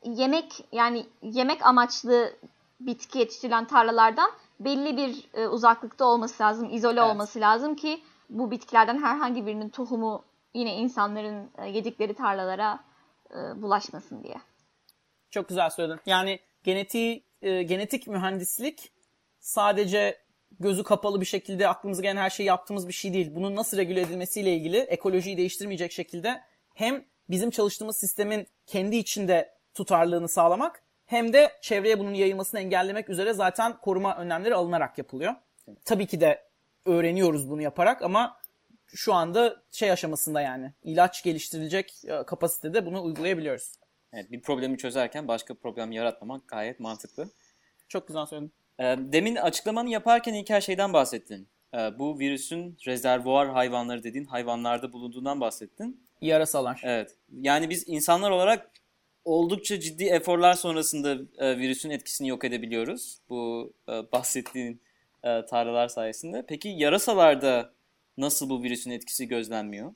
yemek 0.04 0.64
yani 0.72 1.06
yemek 1.22 1.66
amaçlı 1.66 2.32
bitki 2.80 3.18
yetiştirilen 3.18 3.66
tarlalardan 3.66 4.30
belli 4.60 4.96
bir 4.96 5.28
e, 5.34 5.48
uzaklıkta 5.48 6.04
olması 6.04 6.42
lazım, 6.42 6.68
izole 6.72 7.00
Evet. 7.00 7.10
olması 7.10 7.40
lazım 7.40 7.76
ki 7.76 8.00
bu 8.30 8.50
bitkilerden 8.50 9.02
herhangi 9.02 9.46
birinin 9.46 9.68
tohumu 9.68 10.24
yine 10.54 10.76
insanların 10.76 11.50
e, 11.58 11.68
yedikleri 11.68 12.14
tarlalara 12.14 12.80
e, 13.30 13.62
bulaşmasın 13.62 14.22
diye. 14.22 14.36
Çok 15.30 15.48
güzel 15.48 15.70
söyledin. 15.70 16.00
Yani 16.06 16.40
genetiği, 16.64 17.24
e, 17.42 17.62
genetik 17.62 18.06
mühendislik 18.06 18.92
sadece 19.40 20.18
gözü 20.60 20.82
kapalı 20.84 21.20
bir 21.20 21.26
şekilde 21.26 21.68
aklımıza 21.68 22.02
gelen 22.02 22.16
her 22.16 22.30
şeyi 22.30 22.46
yaptığımız 22.46 22.88
bir 22.88 22.92
şey 22.92 23.12
değil. 23.12 23.34
Bunun 23.34 23.56
nasıl 23.56 23.76
regüle 23.76 24.00
edilmesiyle 24.00 24.54
ilgili 24.56 24.78
ekolojiyi 24.78 25.36
değiştirmeyecek 25.36 25.92
şekilde 25.92 26.40
hem 26.74 27.04
bizim 27.30 27.50
çalıştığımız 27.50 27.96
sistemin 27.96 28.46
kendi 28.66 28.96
içinde 28.96 29.54
tutarlılığını 29.74 30.28
sağlamak 30.28 30.82
hem 31.10 31.32
de 31.32 31.52
çevreye 31.60 31.98
bunun 31.98 32.14
yayılmasını 32.14 32.60
engellemek 32.60 33.10
üzere 33.10 33.32
zaten 33.32 33.78
koruma 33.78 34.16
önlemleri 34.16 34.54
alınarak 34.54 34.98
yapılıyor. 34.98 35.34
Tabii 35.84 36.06
ki 36.06 36.20
de 36.20 36.42
öğreniyoruz 36.86 37.50
bunu 37.50 37.62
yaparak 37.62 38.02
ama 38.02 38.40
şu 38.86 39.14
anda 39.14 39.62
şey 39.70 39.90
aşamasında 39.90 40.40
yani 40.40 40.72
ilaç 40.82 41.22
geliştirilecek 41.22 42.04
e, 42.04 42.22
kapasitede 42.26 42.86
bunu 42.86 43.02
uygulayabiliyoruz. 43.02 43.72
Evet, 44.12 44.32
bir 44.32 44.42
problemi 44.42 44.78
çözerken 44.78 45.28
başka 45.28 45.54
problem 45.54 45.92
yaratmamak 45.92 46.48
gayet 46.48 46.80
mantıklı. 46.80 47.28
Çok 47.88 48.06
güzel 48.06 48.26
söyledin. 48.26 48.52
Ee, 48.78 48.96
Demin 48.98 49.36
açıklamanı 49.36 49.90
yaparken 49.90 50.34
ilk 50.34 50.50
her 50.50 50.60
şeyden 50.60 50.92
bahsettin. 50.92 51.48
Ee, 51.74 51.98
Bu 51.98 52.18
virüsün 52.18 52.78
rezervuar 52.86 53.48
hayvanları 53.48 54.02
dediğin 54.02 54.24
hayvanlarda 54.24 54.92
bulunduğundan 54.92 55.40
bahsettin. 55.40 56.04
Yarasalar. 56.20 56.80
Evet. 56.84 57.16
Yani 57.40 57.70
biz 57.70 57.84
insanlar 57.88 58.30
olarak 58.30 58.70
oldukça 59.24 59.80
ciddi 59.80 60.04
eforlar 60.04 60.54
sonrasında 60.54 61.18
e, 61.38 61.58
virüsün 61.58 61.90
etkisini 61.90 62.28
yok 62.28 62.44
edebiliyoruz. 62.44 63.18
Bu 63.28 63.72
e, 63.88 63.92
bahsettiğin 64.12 64.82
e, 65.22 65.44
tarlalar 65.44 65.88
sayesinde. 65.88 66.44
Peki 66.48 66.68
yarasalarda 66.68 67.72
nasıl 68.16 68.50
bu 68.50 68.62
virüsün 68.62 68.90
etkisi 68.90 69.28
gözlenmiyor? 69.28 69.94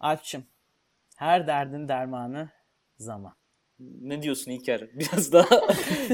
Alpçim, 0.00 0.44
her 1.16 1.46
derdin 1.46 1.88
dermanı 1.88 2.50
zaman. 2.98 3.34
Ne 3.78 4.22
diyorsun 4.22 4.50
İlker? 4.50 4.80
Biraz 4.94 5.32
daha 5.32 5.60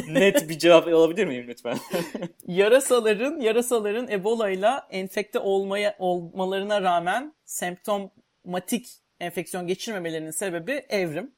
net 0.08 0.48
bir 0.48 0.58
cevap 0.58 0.88
alabilir 0.88 1.26
miyim 1.26 1.48
lütfen? 1.48 1.78
Yarasaların, 2.46 3.40
yarasaların 3.40 4.08
Ebola 4.08 4.50
ile 4.50 4.70
enfekte 4.90 5.38
olmaya 5.38 5.96
olmalarına 5.98 6.82
rağmen 6.82 7.34
semptomatik 7.44 8.86
enfeksiyon 9.20 9.66
geçirmemelerinin 9.66 10.30
sebebi 10.30 10.72
evrim. 10.88 11.32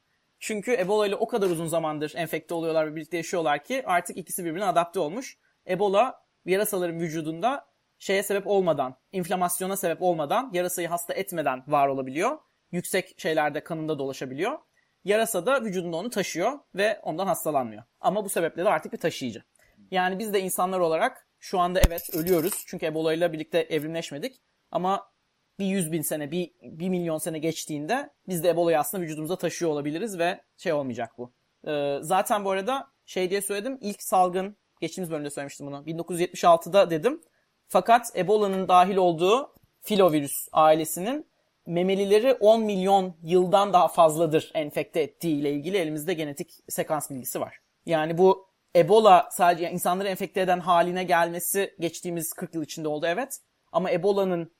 Çünkü 0.45 0.73
Ebola 0.73 1.07
ile 1.07 1.15
o 1.15 1.27
kadar 1.27 1.49
uzun 1.49 1.67
zamandır 1.67 2.13
enfekte 2.15 2.53
oluyorlar 2.53 2.87
ve 2.87 2.95
birlikte 2.95 3.17
yaşıyorlar 3.17 3.63
ki 3.63 3.83
artık 3.85 4.17
ikisi 4.17 4.45
birbirine 4.45 4.65
adapte 4.65 4.99
olmuş. 4.99 5.37
Ebola 5.67 6.23
yarasaların 6.45 6.99
vücudunda 6.99 7.67
şeye 7.99 8.23
sebep 8.23 8.47
olmadan, 8.47 8.95
inflamasyona 9.11 9.77
sebep 9.77 10.01
olmadan, 10.01 10.49
yarasayı 10.53 10.87
hasta 10.87 11.13
etmeden 11.13 11.63
var 11.67 11.87
olabiliyor. 11.87 12.37
Yüksek 12.71 13.21
şeylerde 13.21 13.63
kanında 13.63 13.99
dolaşabiliyor. 13.99 14.59
Yarasa 15.03 15.45
da 15.45 15.63
vücudunda 15.63 15.97
onu 15.97 16.09
taşıyor 16.09 16.59
ve 16.75 16.99
ondan 17.03 17.27
hastalanmıyor. 17.27 17.83
Ama 18.01 18.25
bu 18.25 18.29
sebeple 18.29 18.65
de 18.65 18.69
artık 18.69 18.93
bir 18.93 18.97
taşıyıcı. 18.97 19.43
Yani 19.91 20.19
biz 20.19 20.33
de 20.33 20.41
insanlar 20.41 20.79
olarak 20.79 21.27
şu 21.39 21.59
anda 21.59 21.81
evet 21.87 22.09
ölüyoruz. 22.13 22.63
Çünkü 22.67 22.85
Ebola 22.85 23.13
ile 23.13 23.33
birlikte 23.33 23.59
evrimleşmedik. 23.59 24.41
Ama 24.71 25.12
bir 25.59 25.65
yüz 25.65 25.91
bin 25.91 26.01
sene, 26.01 26.31
bir, 26.31 26.51
bir 26.61 26.89
milyon 26.89 27.17
sene 27.17 27.39
geçtiğinde 27.39 28.09
biz 28.27 28.43
de 28.43 28.49
Ebola'yı 28.49 28.79
aslında 28.79 29.03
vücudumuza 29.03 29.35
taşıyor 29.35 29.71
olabiliriz 29.71 30.19
ve 30.19 30.41
şey 30.57 30.73
olmayacak 30.73 31.11
bu. 31.17 31.33
Ee, 31.67 31.97
zaten 32.01 32.45
bu 32.45 32.51
arada 32.51 32.87
şey 33.05 33.29
diye 33.29 33.41
söyledim. 33.41 33.77
ilk 33.81 34.03
salgın, 34.03 34.57
geçtiğimiz 34.81 35.11
bölümde 35.11 35.29
söylemiştim 35.29 35.67
bunu. 35.67 35.83
1976'da 35.87 36.89
dedim. 36.89 37.21
Fakat 37.67 38.17
Ebola'nın 38.17 38.67
dahil 38.67 38.95
olduğu 38.95 39.53
filovirüs 39.81 40.47
ailesinin 40.51 41.27
memelileri 41.65 42.33
10 42.33 42.61
milyon 42.61 43.15
yıldan 43.23 43.73
daha 43.73 43.87
fazladır 43.87 44.51
enfekte 44.53 45.01
ettiği 45.01 45.39
ile 45.39 45.51
ilgili 45.51 45.77
elimizde 45.77 46.13
genetik 46.13 46.49
sekans 46.69 47.09
bilgisi 47.09 47.41
var. 47.41 47.59
Yani 47.85 48.17
bu 48.17 48.47
Ebola 48.75 49.29
sadece 49.31 49.71
insanları 49.71 50.07
enfekte 50.07 50.41
eden 50.41 50.59
haline 50.59 51.03
gelmesi 51.03 51.75
geçtiğimiz 51.79 52.33
40 52.33 52.55
yıl 52.55 52.63
içinde 52.63 52.87
oldu 52.87 53.05
evet. 53.05 53.39
Ama 53.71 53.91
Ebola'nın 53.91 54.51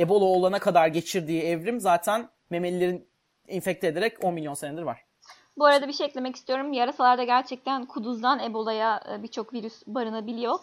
Ebola 0.00 0.24
olana 0.24 0.58
kadar 0.58 0.88
geçirdiği 0.88 1.42
evrim 1.42 1.80
zaten 1.80 2.28
memelilerin 2.50 3.08
enfekte 3.48 3.86
ederek 3.86 4.24
10 4.24 4.34
milyon 4.34 4.54
senedir 4.54 4.82
var. 4.82 5.04
Bu 5.56 5.66
arada 5.66 5.88
bir 5.88 5.92
şey 5.92 6.06
eklemek 6.06 6.36
istiyorum. 6.36 6.72
Yarasalarda 6.72 7.24
gerçekten 7.24 7.86
kuduzdan 7.86 8.40
Ebola'ya 8.40 9.02
e, 9.12 9.22
birçok 9.22 9.54
virüs 9.54 9.82
barınabiliyor. 9.86 10.58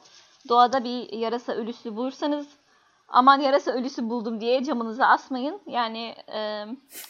Doğada 0.50 0.84
bir 0.84 1.14
yarasa 1.14 1.54
ölüsü 1.54 1.96
bulursanız 1.96 2.48
aman 3.08 3.40
yarasa 3.40 3.72
ölüsü 3.72 4.10
buldum 4.10 4.42
diye 4.42 4.64
camınıza 4.64 5.06
asmayın. 5.06 5.62
Yani 5.68 6.16
e, 6.36 6.66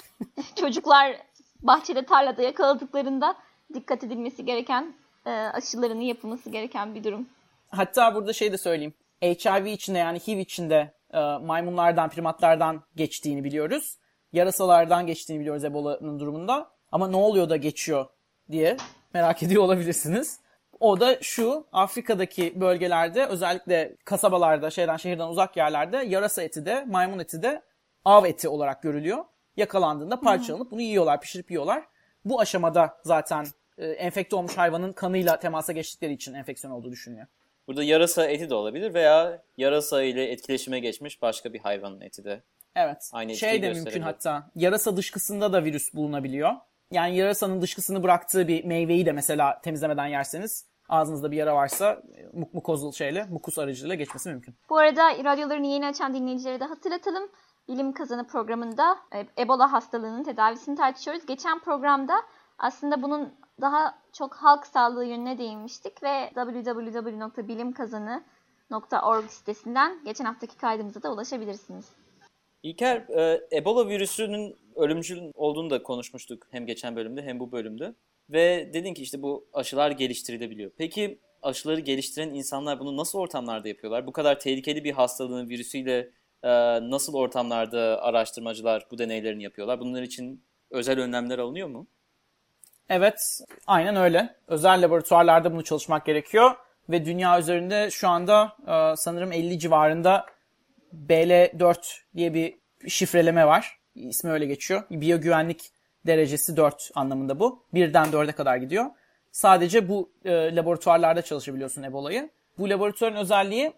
çocuklar 0.56 1.18
bahçede 1.62 2.06
tarlada 2.06 2.42
yakaladıklarında 2.42 3.36
dikkat 3.74 4.04
edilmesi 4.04 4.46
gereken 4.46 4.94
e, 5.26 5.30
aşılarının 5.32 6.02
yapılması 6.02 6.50
gereken 6.50 6.96
bir 6.96 7.04
durum. 7.04 7.30
Hatta 7.70 8.16
burada 8.16 8.34
şey 8.34 8.52
de 8.52 8.58
söyleyeyim. 8.58 8.94
HIV 9.22 9.66
içinde 9.66 9.98
yani 9.98 10.20
HIV 10.20 10.38
içinde 10.38 10.94
e, 11.16 11.46
maymunlardan, 11.46 12.10
primatlardan 12.10 12.84
geçtiğini 12.96 13.44
biliyoruz. 13.44 13.98
Yarasalardan 14.34 15.08
geçtiğini 15.08 15.40
biliyoruz 15.40 15.64
Ebola'nın 15.64 16.20
durumunda. 16.20 16.70
Ama 16.92 17.08
ne 17.08 17.16
oluyor 17.16 17.50
da 17.50 17.58
geçiyor 17.58 18.06
diye 18.52 18.78
merak 19.14 19.44
ediyor 19.44 19.64
olabilirsiniz. 19.64 20.40
O 20.80 21.00
da 21.00 21.18
şu 21.22 21.68
Afrika'daki 21.72 22.62
bölgelerde 22.62 23.26
özellikle 23.26 23.96
kasabalarda 24.06 24.70
şeyden 24.70 24.98
şehirden 24.98 25.28
uzak 25.28 25.58
yerlerde 25.58 25.98
yarasa 25.98 26.44
eti 26.44 26.66
de 26.66 26.86
maymun 26.86 27.20
eti 27.20 27.44
de 27.44 27.62
av 28.06 28.26
eti 28.26 28.50
olarak 28.50 28.84
görülüyor. 28.84 29.26
Yakalandığında 29.58 30.20
parçalanıp 30.20 30.72
bunu 30.72 30.82
yiyorlar, 30.82 31.22
pişirip 31.22 31.52
yiyorlar. 31.52 31.84
Bu 32.26 32.40
aşamada 32.40 32.98
zaten 33.04 33.46
e, 33.78 33.88
enfekte 33.88 34.36
olmuş 34.36 34.58
hayvanın 34.58 34.92
kanıyla 34.92 35.40
temasa 35.40 35.74
geçtikleri 35.74 36.14
için 36.14 36.34
enfeksiyon 36.34 36.74
olduğu 36.74 36.92
düşünülüyor. 36.92 37.28
Burada 37.68 37.84
yarasa 37.84 38.26
eti 38.26 38.50
de 38.50 38.56
olabilir 38.56 38.94
veya 38.94 39.42
yarasa 39.58 40.04
ile 40.04 40.32
etkileşime 40.32 40.80
geçmiş 40.80 41.22
başka 41.22 41.54
bir 41.54 41.60
hayvanın 41.60 42.02
eti 42.02 42.24
de. 42.24 42.44
Evet. 42.76 43.10
Aynı 43.14 43.36
şey 43.36 43.62
de 43.62 43.74
mümkün 43.74 44.02
hatta. 44.02 44.52
Yarasa 44.56 44.98
dışkısında 44.98 45.54
da 45.54 45.64
virüs 45.64 45.94
bulunabiliyor. 45.94 46.52
Yani 46.92 47.18
yarasanın 47.18 47.62
dışkısını 47.62 48.04
bıraktığı 48.04 48.48
bir 48.48 48.66
meyveyi 48.66 49.06
de 49.06 49.12
mesela 49.12 49.62
temizlemeden 49.62 50.08
yerseniz 50.08 50.66
ağzınızda 50.90 51.32
bir 51.32 51.38
yara 51.38 51.56
varsa 51.56 52.02
muk 52.34 52.54
mukozul 52.54 52.92
şeyle, 52.92 53.26
mukus 53.30 53.58
aracılığıyla 53.58 53.96
geçmesi 53.96 54.30
mümkün. 54.30 54.56
Bu 54.70 54.78
arada 54.78 55.24
radyolarını 55.24 55.68
yeni 55.68 55.88
açan 55.88 56.14
dinleyicilere 56.14 56.60
de 56.60 56.66
hatırlatalım. 56.66 57.30
Bilim 57.68 57.94
Kazanı 57.94 58.28
programında 58.28 58.98
e, 59.14 59.42
Ebola 59.42 59.72
hastalığının 59.72 60.24
tedavisini 60.24 60.76
tartışıyoruz. 60.76 61.26
Geçen 61.26 61.60
programda 61.60 62.14
aslında 62.58 63.02
bunun 63.02 63.34
daha 63.62 64.02
çok 64.14 64.36
halk 64.36 64.68
sağlığı 64.68 65.06
yönüne 65.06 65.38
değinmiştik 65.38 66.04
ve 66.04 66.32
www.bilimkazanı.org 66.36 69.30
sitesinden 69.30 70.04
geçen 70.06 70.26
haftaki 70.26 70.58
kaydımıza 70.58 71.04
da 71.04 71.14
ulaşabilirsiniz. 71.14 71.86
İlker, 72.64 72.98
e, 72.98 73.48
Ebola 73.54 73.88
virüsünün 73.88 74.56
ölümcül 74.76 75.32
olduğunu 75.34 75.70
da 75.70 75.84
konuşmuştuk 75.84 76.48
hem 76.52 76.66
geçen 76.66 76.96
bölümde 76.96 77.22
hem 77.22 77.40
bu 77.40 77.52
bölümde. 77.52 77.96
Ve 78.30 78.74
dedin 78.74 78.94
ki 78.94 79.02
işte 79.02 79.22
bu 79.22 79.48
aşılar 79.54 79.92
geliştirilebiliyor. 79.92 80.72
Peki 80.78 81.20
aşıları 81.42 81.80
geliştiren 81.80 82.30
insanlar 82.30 82.80
bunu 82.80 82.98
nasıl 82.98 83.20
ortamlarda 83.20 83.68
yapıyorlar? 83.68 84.08
Bu 84.08 84.12
kadar 84.12 84.40
tehlikeli 84.40 84.84
bir 84.84 84.92
hastalığın 84.92 85.50
virüsüyle 85.50 86.12
e, 86.44 86.50
nasıl 86.90 87.14
ortamlarda 87.14 88.02
araştırmacılar 88.02 88.88
bu 88.92 88.98
deneylerini 88.98 89.44
yapıyorlar? 89.44 89.80
Bunlar 89.80 90.02
için 90.02 90.44
özel 90.72 91.00
önlemler 91.00 91.40
alınıyor 91.40 91.68
mu? 91.68 91.88
Evet, 92.90 93.42
aynen 93.68 93.96
öyle. 93.96 94.36
Özel 94.48 94.82
laboratuvarlarda 94.82 95.54
bunu 95.54 95.64
çalışmak 95.64 96.06
gerekiyor. 96.06 96.52
Ve 96.90 97.06
dünya 97.06 97.40
üzerinde 97.40 97.92
şu 97.92 98.08
anda 98.08 98.56
e, 98.68 98.96
sanırım 98.96 99.32
50 99.32 99.60
civarında 99.60 100.26
BL4 101.10 101.78
diye 102.16 102.34
bir 102.34 102.56
şifreleme 102.88 103.48
var. 103.48 103.80
İsmi 103.96 104.32
öyle 104.32 104.46
geçiyor. 104.46 104.84
Biyogüvenlik 104.92 105.72
derecesi 106.06 106.58
4 106.58 106.92
anlamında 106.96 107.40
bu. 107.40 107.64
Birden 107.74 108.08
4'e 108.08 108.32
kadar 108.32 108.58
gidiyor. 108.58 108.86
Sadece 109.32 109.90
bu 109.90 110.12
e, 110.26 110.56
laboratuvarlarda 110.56 111.22
çalışabiliyorsun 111.22 111.84
Ebola'yı. 111.84 112.30
Bu 112.58 112.70
laboratuvarın 112.70 113.16
özelliği 113.16 113.74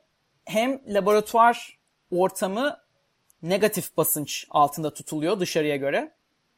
hem 0.45 0.81
laboratuvar 0.87 1.77
ortamı 2.11 2.77
negatif 3.43 3.97
basınç 3.97 4.47
altında 4.49 4.93
tutuluyor 4.93 5.39
dışarıya 5.39 5.75
göre. 5.75 6.11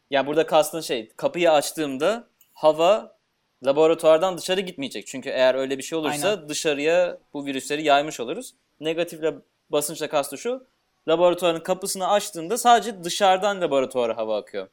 Ya 0.09 0.27
burada 0.27 0.45
kastın 0.45 0.81
şey, 0.81 1.09
kapıyı 1.09 1.51
açtığımda 1.51 2.28
hava 2.59 3.15
laboratuvardan 3.65 4.37
dışarı 4.37 4.61
gitmeyecek. 4.61 5.07
Çünkü 5.07 5.29
eğer 5.29 5.55
öyle 5.55 5.77
bir 5.77 5.83
şey 5.83 5.97
olursa 5.97 6.29
Aynen. 6.29 6.49
dışarıya 6.49 7.17
bu 7.33 7.45
virüsleri 7.45 7.83
yaymış 7.83 8.19
oluruz. 8.19 8.53
Negatifle 8.79 9.35
basınçla 9.69 10.09
kastı 10.09 10.37
şu, 10.37 10.67
laboratuvarın 11.07 11.59
kapısını 11.59 12.07
açtığında 12.07 12.57
sadece 12.57 13.03
dışarıdan 13.03 13.61
laboratuvara 13.61 14.17
hava 14.17 14.37
akıyor. 14.37 14.67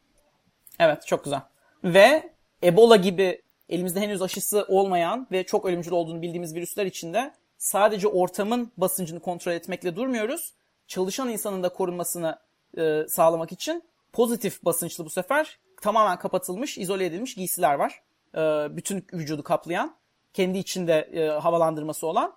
Evet 0.78 1.07
çok 1.07 1.25
güzel. 1.25 1.40
Ve 1.85 2.33
Ebola 2.62 2.97
gibi 2.97 3.43
elimizde 3.69 4.00
henüz 4.00 4.23
aşısı 4.23 4.64
olmayan 4.69 5.26
ve 5.33 5.45
çok 5.45 5.64
ölümcül 5.64 5.93
olduğunu 5.93 6.23
bildiğimiz 6.23 6.55
virüsler 6.55 6.87
içinde 6.87 7.35
sadece 7.59 8.09
ortamın 8.09 8.73
basıncını 8.76 9.21
kontrol 9.21 9.52
etmekle 9.52 9.97
durmuyoruz. 9.97 10.52
Çalışan 10.87 11.28
insanın 11.28 11.62
da 11.62 11.69
korunmasını 11.69 12.38
e, 12.78 13.02
sağlamak 13.09 13.52
için 13.52 13.83
pozitif 14.12 14.64
basınçlı 14.64 15.05
bu 15.05 15.11
sefer 15.11 15.59
tamamen 15.83 16.18
kapatılmış, 16.18 16.78
izole 16.78 17.04
edilmiş 17.04 17.35
giysiler 17.35 17.75
var. 17.75 18.02
E, 18.35 18.76
bütün 18.76 19.06
vücudu 19.12 19.42
kaplayan, 19.42 19.97
kendi 20.33 20.59
içinde 20.59 20.95
e, 21.12 21.26
havalandırması 21.28 22.06
olan. 22.06 22.33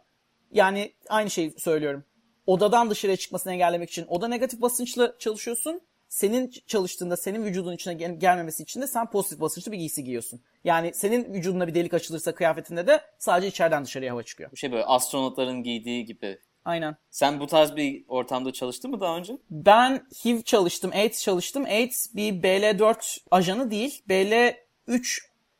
Yani 0.51 0.93
aynı 1.09 1.29
şeyi 1.29 1.59
söylüyorum. 1.59 2.03
Odadan 2.45 2.89
dışarıya 2.89 3.17
çıkmasını 3.17 3.53
engellemek 3.53 3.89
için 3.89 4.05
oda 4.07 4.27
negatif 4.27 4.61
basınçlı 4.61 5.15
çalışıyorsun. 5.19 5.81
Senin 6.09 6.51
çalıştığında 6.67 7.17
senin 7.17 7.45
vücudun 7.45 7.73
içine 7.73 7.93
gel- 7.93 8.19
gelmemesi 8.19 8.63
için 8.63 8.81
de 8.81 8.87
sen 8.87 9.09
pozitif 9.09 9.39
basınçlı 9.39 9.71
bir 9.71 9.77
giysi 9.77 10.03
giyiyorsun. 10.03 10.41
Yani 10.63 10.93
senin 10.93 11.33
vücuduna 11.33 11.67
bir 11.67 11.75
delik 11.75 11.93
açılırsa 11.93 12.35
kıyafetinde 12.35 12.87
de 12.87 13.01
sadece 13.17 13.47
içeriden 13.47 13.85
dışarıya 13.85 14.13
hava 14.13 14.23
çıkıyor. 14.23 14.51
Bu 14.51 14.57
şey 14.57 14.71
böyle 14.71 14.85
astronotların 14.85 15.63
giydiği 15.63 16.05
gibi. 16.05 16.39
Aynen. 16.65 16.95
Sen 17.09 17.39
bu 17.39 17.47
tarz 17.47 17.75
bir 17.75 18.05
ortamda 18.07 18.53
çalıştın 18.53 18.91
mı 18.91 19.01
daha 19.01 19.17
önce? 19.17 19.37
Ben 19.51 20.07
HIV 20.25 20.41
çalıştım, 20.41 20.91
AIDS 20.93 21.23
çalıştım. 21.23 21.65
AIDS 21.65 22.15
bir 22.15 22.33
BL4 22.33 23.17
ajanı 23.31 23.71
değil, 23.71 24.03
BL3 24.09 25.19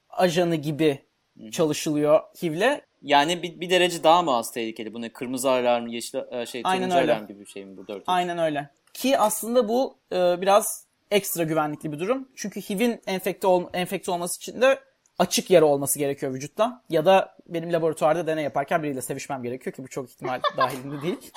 ajanı 0.10 0.56
gibi 0.56 1.06
çalışılıyor 1.52 2.20
HIV'le. 2.44 2.82
Yani 3.02 3.44
bir, 3.44 3.60
bir 3.60 3.70
derece 3.70 4.04
daha 4.04 4.22
mı 4.22 4.36
az 4.36 4.52
tehlikeli? 4.52 4.94
Bu 4.94 5.02
ne? 5.02 5.10
Kırmızı 5.10 5.52
alarm, 5.52 5.88
yeşil 5.88 6.20
e, 6.32 6.46
şey, 6.46 6.62
Aynen 6.66 6.92
öyle. 6.92 7.14
alarm 7.14 7.28
gibi 7.28 7.40
bir 7.40 7.46
şey 7.46 7.66
mi 7.66 7.78
bu 7.78 7.88
dört? 7.88 8.04
Aynen 8.08 8.38
öyle. 8.38 8.70
Ki 8.94 9.18
aslında 9.18 9.68
bu 9.68 9.98
e, 10.12 10.42
biraz 10.42 10.88
ekstra 11.12 11.44
güvenlikli 11.44 11.92
bir 11.92 12.00
durum. 12.00 12.30
Çünkü 12.36 12.62
HIV'in 12.62 13.02
enfekte, 13.08 13.48
ol, 13.48 13.64
enfekte 13.74 14.12
olması 14.12 14.38
için 14.38 14.62
de 14.62 14.80
açık 15.20 15.50
yara 15.52 15.66
olması 15.66 16.00
gerekiyor 16.00 16.34
vücutta. 16.34 16.84
Ya 16.90 17.06
da 17.06 17.36
benim 17.48 17.74
laboratuvarda 17.74 18.28
deney 18.28 18.44
yaparken 18.44 18.84
biriyle 18.84 19.02
sevişmem 19.02 19.44
gerekiyor 19.44 19.76
ki 19.76 19.84
bu 19.84 19.88
çok 19.88 20.10
ihtimal 20.10 20.42
dahilinde 20.58 21.02
değil. 21.02 21.32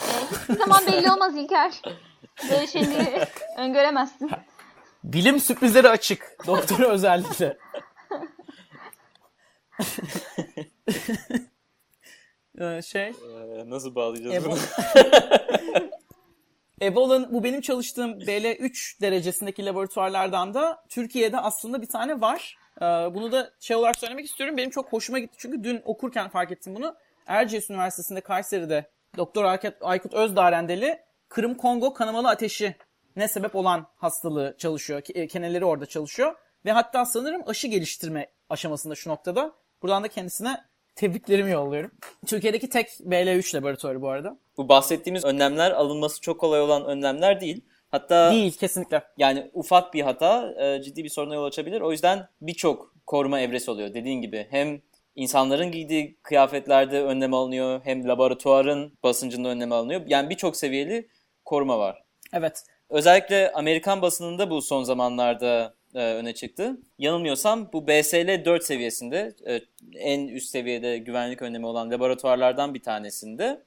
Zaman 0.58 0.86
belli 0.86 1.10
olmaz 1.12 1.36
İlker. 1.36 1.82
Böyle 2.50 2.66
şeyleri 2.66 3.26
öngöremezsin. 3.56 4.30
Bilim 5.04 5.40
sürprizleri 5.40 5.88
açık. 5.88 6.36
Doktora 6.46 6.86
özellikle. 6.90 7.58
Ee, 12.60 12.82
şey, 12.82 13.06
Ee, 13.08 13.70
nasıl 13.70 13.94
bağlayacağız 13.94 14.44
bunu? 14.44 14.58
Ebola'nın 16.82 17.32
bu 17.32 17.44
benim 17.44 17.60
çalıştığım 17.60 18.10
BL3 18.20 19.00
derecesindeki 19.00 19.66
laboratuvarlardan 19.66 20.54
da 20.54 20.84
Türkiye'de 20.88 21.40
aslında 21.40 21.82
bir 21.82 21.86
tane 21.88 22.20
var. 22.20 22.58
Ee, 22.82 22.84
bunu 23.14 23.32
da 23.32 23.50
şey 23.60 23.76
olarak 23.76 23.98
söylemek 23.98 24.26
istiyorum. 24.26 24.56
Benim 24.56 24.70
çok 24.70 24.92
hoşuma 24.92 25.18
gitti 25.18 25.36
çünkü 25.38 25.64
dün 25.64 25.82
okurken 25.84 26.28
fark 26.28 26.52
ettim 26.52 26.74
bunu. 26.74 26.94
Erciyes 27.26 27.70
Üniversitesi'nde 27.70 28.20
Kayseri'de 28.20 28.90
Doktor 29.16 29.58
Aykut, 29.80 30.14
Özdarendeli 30.14 31.00
Kırım 31.28 31.54
Kongo 31.54 31.94
kanamalı 31.94 32.28
ateşi 32.28 32.76
ne 33.16 33.28
sebep 33.28 33.56
olan 33.56 33.86
hastalığı 33.96 34.54
çalışıyor. 34.58 35.02
E, 35.14 35.26
Keneleri 35.26 35.64
orada 35.64 35.86
çalışıyor. 35.86 36.34
Ve 36.64 36.72
hatta 36.72 37.04
sanırım 37.04 37.42
aşı 37.46 37.68
geliştirme 37.68 38.26
aşamasında 38.50 38.94
şu 38.94 39.10
noktada. 39.10 39.52
Buradan 39.82 40.04
da 40.04 40.08
kendisine 40.08 40.64
tebriklerimi 40.94 41.50
yolluyorum. 41.50 41.90
Türkiye'deki 42.26 42.68
tek 42.68 42.88
BL3 42.88 43.56
laboratuvarı 43.56 44.02
bu 44.02 44.08
arada. 44.08 44.38
Bu 44.56 44.68
bahsettiğimiz 44.68 45.24
önlemler 45.24 45.70
alınması 45.70 46.20
çok 46.20 46.40
kolay 46.40 46.60
olan 46.60 46.84
önlemler 46.84 47.40
değil. 47.40 47.64
Hatta 47.92 48.32
Değil 48.32 48.52
kesinlikle. 48.52 49.02
yani 49.18 49.50
ufak 49.54 49.94
bir 49.94 50.00
hata 50.00 50.54
e, 50.58 50.82
ciddi 50.82 51.04
bir 51.04 51.08
soruna 51.08 51.34
yol 51.34 51.44
açabilir. 51.44 51.80
O 51.80 51.92
yüzden 51.92 52.28
birçok 52.40 52.94
koruma 53.06 53.40
evresi 53.40 53.70
oluyor. 53.70 53.94
Dediğin 53.94 54.22
gibi 54.22 54.46
hem 54.50 54.80
insanların 55.16 55.72
giydiği 55.72 56.16
kıyafetlerde 56.22 57.02
önlem 57.02 57.34
alınıyor 57.34 57.80
hem 57.84 58.08
laboratuvarın 58.08 58.92
basıncında 59.02 59.48
önlem 59.48 59.72
alınıyor. 59.72 60.02
Yani 60.06 60.30
birçok 60.30 60.56
seviyeli 60.56 61.08
koruma 61.44 61.78
var. 61.78 62.02
Evet. 62.32 62.64
Özellikle 62.90 63.52
Amerikan 63.52 64.02
basınında 64.02 64.50
bu 64.50 64.62
son 64.62 64.82
zamanlarda 64.82 65.74
e, 65.94 65.98
öne 65.98 66.34
çıktı. 66.34 66.76
Yanılmıyorsam 66.98 67.72
bu 67.72 67.86
BSL 67.86 68.44
4 68.44 68.64
seviyesinde 68.64 69.32
e, 69.46 69.60
en 69.98 70.28
üst 70.28 70.50
seviyede 70.50 70.98
güvenlik 70.98 71.42
önlemi 71.42 71.66
olan 71.66 71.90
laboratuvarlardan 71.90 72.74
bir 72.74 72.82
tanesinde 72.82 73.62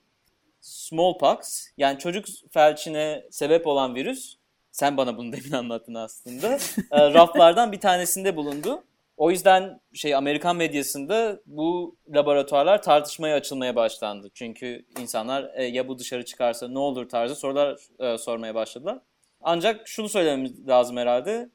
smallpox 0.65 1.67
yani 1.77 1.99
çocuk 1.99 2.25
felçine 2.51 3.23
sebep 3.31 3.67
olan 3.67 3.95
virüs 3.95 4.35
sen 4.71 4.97
bana 4.97 5.17
bunu 5.17 5.31
demin 5.31 5.51
anlattın 5.51 5.93
aslında 5.93 6.57
e, 6.91 7.13
raflardan 7.13 7.71
bir 7.71 7.79
tanesinde 7.79 8.35
bulundu. 8.35 8.83
O 9.17 9.31
yüzden 9.31 9.79
şey 9.93 10.15
Amerikan 10.15 10.55
medyasında 10.55 11.39
bu 11.45 11.95
laboratuvarlar 12.15 12.81
tartışmaya 12.81 13.35
açılmaya 13.35 13.75
başlandı. 13.75 14.29
Çünkü 14.33 14.85
insanlar 14.99 15.51
e, 15.55 15.63
ya 15.63 15.87
bu 15.87 15.99
dışarı 15.99 16.25
çıkarsa 16.25 16.67
ne 16.67 16.79
olur 16.79 17.09
tarzı 17.09 17.35
sorular 17.35 17.79
e, 17.99 18.17
sormaya 18.17 18.55
başladılar. 18.55 18.99
Ancak 19.41 19.87
şunu 19.87 20.09
söylememiz 20.09 20.67
lazım 20.67 20.97
herhalde. 20.97 21.49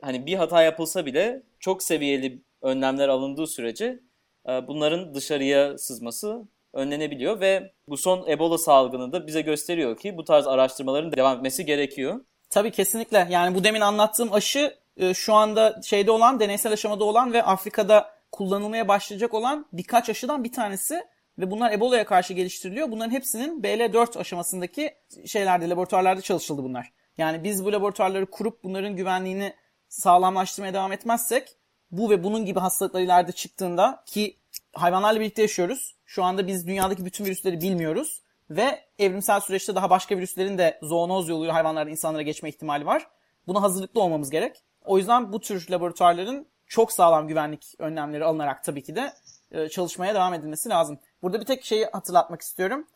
Hani 0.00 0.26
bir 0.26 0.34
hata 0.34 0.62
yapılsa 0.62 1.06
bile 1.06 1.42
çok 1.60 1.82
seviyeli 1.82 2.42
önlemler 2.62 3.08
alındığı 3.08 3.46
sürece 3.46 4.00
e, 4.48 4.68
bunların 4.68 5.14
dışarıya 5.14 5.78
sızması 5.78 6.42
önlenebiliyor 6.72 7.40
ve 7.40 7.72
bu 7.88 7.96
son 7.96 8.28
Ebola 8.28 8.58
salgını 8.58 9.12
da 9.12 9.26
bize 9.26 9.40
gösteriyor 9.40 9.96
ki 9.96 10.16
bu 10.16 10.24
tarz 10.24 10.46
araştırmaların 10.46 11.12
devam 11.12 11.36
etmesi 11.36 11.64
gerekiyor. 11.64 12.20
Tabii 12.50 12.70
kesinlikle. 12.70 13.26
Yani 13.30 13.54
bu 13.54 13.64
demin 13.64 13.80
anlattığım 13.80 14.32
aşı 14.32 14.74
e, 14.96 15.14
şu 15.14 15.34
anda 15.34 15.80
şeyde 15.82 16.10
olan, 16.10 16.40
deneysel 16.40 16.72
aşamada 16.72 17.04
olan 17.04 17.32
ve 17.32 17.42
Afrika'da 17.42 18.10
kullanılmaya 18.32 18.88
başlayacak 18.88 19.34
olan 19.34 19.66
birkaç 19.72 20.08
aşıdan 20.08 20.44
bir 20.44 20.52
tanesi 20.52 21.04
ve 21.38 21.50
bunlar 21.50 21.72
Ebola'ya 21.72 22.06
karşı 22.06 22.34
geliştiriliyor. 22.34 22.90
Bunların 22.90 23.10
hepsinin 23.10 23.62
BL4 23.62 24.18
aşamasındaki 24.18 24.94
şeylerde, 25.26 25.68
laboratuvarlarda 25.68 26.20
çalışıldı 26.20 26.62
bunlar. 26.62 26.92
Yani 27.18 27.44
biz 27.44 27.64
bu 27.64 27.72
laboratuvarları 27.72 28.26
kurup 28.26 28.64
bunların 28.64 28.96
güvenliğini 28.96 29.54
sağlamlaştırmaya 29.88 30.74
devam 30.74 30.92
etmezsek 30.92 31.56
bu 31.90 32.10
ve 32.10 32.24
bunun 32.24 32.44
gibi 32.44 32.60
hastalıklar 32.60 33.00
ileride 33.00 33.32
çıktığında 33.32 34.02
ki 34.06 34.39
hayvanlarla 34.72 35.20
birlikte 35.20 35.42
yaşıyoruz. 35.42 35.96
Şu 36.06 36.24
anda 36.24 36.46
biz 36.46 36.66
dünyadaki 36.66 37.04
bütün 37.04 37.24
virüsleri 37.24 37.60
bilmiyoruz 37.60 38.22
ve 38.50 38.84
evrimsel 38.98 39.40
süreçte 39.40 39.74
daha 39.74 39.90
başka 39.90 40.16
virüslerin 40.16 40.58
de 40.58 40.78
zoonoz 40.82 41.28
yoluyla 41.28 41.54
hayvanlardan 41.54 41.90
insanlara 41.90 42.22
geçme 42.22 42.48
ihtimali 42.48 42.86
var. 42.86 43.06
Buna 43.46 43.62
hazırlıklı 43.62 44.02
olmamız 44.02 44.30
gerek. 44.30 44.62
O 44.84 44.98
yüzden 44.98 45.32
bu 45.32 45.40
tür 45.40 45.70
laboratuvarların 45.70 46.46
çok 46.66 46.92
sağlam 46.92 47.28
güvenlik 47.28 47.74
önlemleri 47.78 48.24
alınarak 48.24 48.64
tabii 48.64 48.82
ki 48.82 48.96
de 48.96 49.12
e, 49.52 49.68
çalışmaya 49.68 50.14
devam 50.14 50.34
edilmesi 50.34 50.68
lazım. 50.68 50.98
Burada 51.22 51.40
bir 51.40 51.46
tek 51.46 51.64
şeyi 51.64 51.84
hatırlatmak 51.84 52.40
istiyorum. 52.40 52.86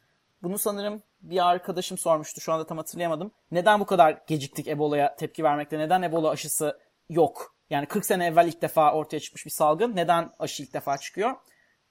Bunu 0.43 0.59
sanırım 0.59 1.03
bir 1.21 1.49
arkadaşım 1.49 1.99
sormuştu. 1.99 2.41
Şu 2.41 2.53
anda 2.53 2.67
tam 2.67 2.79
hatırlayamadım. 2.79 3.31
Neden 3.51 3.81
bu 3.81 3.87
kadar 3.87 4.23
geciktik 4.27 4.69
Ebola'ya 4.69 5.17
tepki 5.17 5.45
vermekte? 5.45 5.79
Neden 5.79 6.03
Ebola 6.03 6.31
aşısı 6.31 6.79
yok? 7.09 7.55
Yani 7.71 7.87
40 7.87 8.07
sene 8.07 8.27
evvel 8.27 8.49
ilk 8.49 8.63
defa 8.63 8.93
ortaya 8.93 9.21
çıkmış 9.21 9.47
bir 9.47 9.51
salgın. 9.51 9.97
Neden 9.97 10.31
aşı 10.39 10.63
ilk 10.63 10.75
defa 10.75 10.99
çıkıyor? 10.99 11.37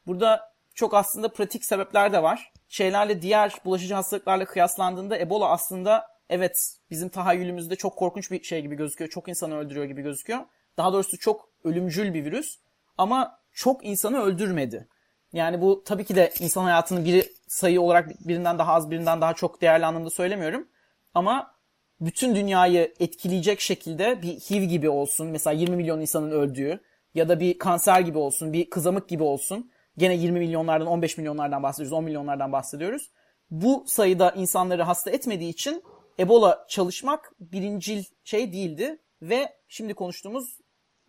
Burada 0.07 0.53
çok 0.75 0.93
aslında 0.93 1.33
pratik 1.33 1.65
sebepler 1.65 2.13
de 2.13 2.23
var. 2.23 2.51
Şeylerle 2.67 3.21
diğer 3.21 3.53
bulaşıcı 3.65 3.93
hastalıklarla 3.93 4.45
kıyaslandığında 4.45 5.17
Ebola 5.19 5.49
aslında 5.49 6.07
evet 6.29 6.77
bizim 6.89 7.09
tahayyülümüzde 7.09 7.75
çok 7.75 7.95
korkunç 7.95 8.31
bir 8.31 8.43
şey 8.43 8.61
gibi 8.61 8.75
gözüküyor. 8.75 9.09
Çok 9.09 9.27
insanı 9.27 9.57
öldürüyor 9.57 9.85
gibi 9.85 10.01
gözüküyor. 10.01 10.39
Daha 10.77 10.93
doğrusu 10.93 11.17
çok 11.17 11.49
ölümcül 11.63 12.13
bir 12.13 12.25
virüs. 12.25 12.57
Ama 12.97 13.39
çok 13.53 13.85
insanı 13.85 14.21
öldürmedi. 14.21 14.87
Yani 15.33 15.61
bu 15.61 15.83
tabii 15.83 16.05
ki 16.05 16.15
de 16.15 16.33
insan 16.39 16.63
hayatını 16.63 17.05
biri 17.05 17.29
sayı 17.47 17.81
olarak 17.81 18.27
birinden 18.27 18.59
daha 18.59 18.73
az 18.73 18.91
birinden 18.91 19.21
daha 19.21 19.33
çok 19.33 19.61
değerli 19.61 19.85
anlamda 19.85 20.09
söylemiyorum. 20.09 20.67
Ama 21.13 21.55
bütün 22.01 22.35
dünyayı 22.35 22.93
etkileyecek 22.99 23.59
şekilde 23.59 24.21
bir 24.21 24.39
HIV 24.39 24.63
gibi 24.63 24.89
olsun. 24.89 25.27
Mesela 25.27 25.53
20 25.53 25.75
milyon 25.75 26.01
insanın 26.01 26.31
öldüğü 26.31 26.79
ya 27.15 27.29
da 27.29 27.39
bir 27.39 27.59
kanser 27.59 27.99
gibi 27.99 28.17
olsun, 28.17 28.53
bir 28.53 28.69
kızamık 28.69 29.09
gibi 29.09 29.23
olsun. 29.23 29.71
Gene 29.97 30.15
20 30.15 30.39
milyonlardan 30.39 30.87
15 30.87 31.17
milyonlardan 31.17 31.63
bahsediyoruz, 31.63 31.93
10 31.93 32.03
milyonlardan 32.03 32.51
bahsediyoruz. 32.51 33.11
Bu 33.51 33.83
sayıda 33.87 34.31
insanları 34.31 34.83
hasta 34.83 35.11
etmediği 35.11 35.49
için 35.49 35.83
Ebola 36.19 36.65
çalışmak 36.69 37.33
birincil 37.39 38.03
şey 38.23 38.53
değildi 38.53 38.97
ve 39.21 39.53
şimdi 39.67 39.93
konuştuğumuz 39.93 40.59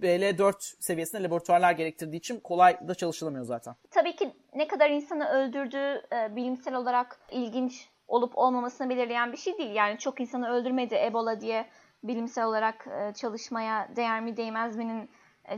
BL4 0.01 0.75
seviyesinde 0.81 1.23
laboratuvarlar 1.23 1.73
gerektirdiği 1.73 2.19
için 2.19 2.41
kolay 2.41 2.89
da 2.89 2.95
çalışılamıyor 2.95 3.45
zaten. 3.45 3.75
Tabii 3.91 4.17
ki 4.17 4.31
ne 4.55 4.69
kadar 4.69 4.91
insanı 4.91 5.29
öldürdüğü 5.29 6.03
e, 6.13 6.37
bilimsel 6.37 6.75
olarak 6.75 7.21
ilginç 7.31 7.89
olup 8.09 8.39
olmamasını 8.39 8.91
belirleyen 8.91 9.33
bir 9.33 9.37
şey 9.37 9.59
değil. 9.59 9.75
Yani 9.75 9.99
çok 9.99 10.21
insanı 10.21 10.49
öldürmedi 10.49 10.95
Ebola 10.95 11.41
diye 11.41 11.67
bilimsel 12.03 12.45
olarak 12.45 12.87
e, 12.87 13.15
çalışmaya 13.15 13.89
değer 13.97 14.21
mi 14.21 14.37
değmez 14.37 14.77
mi'nin 14.77 15.11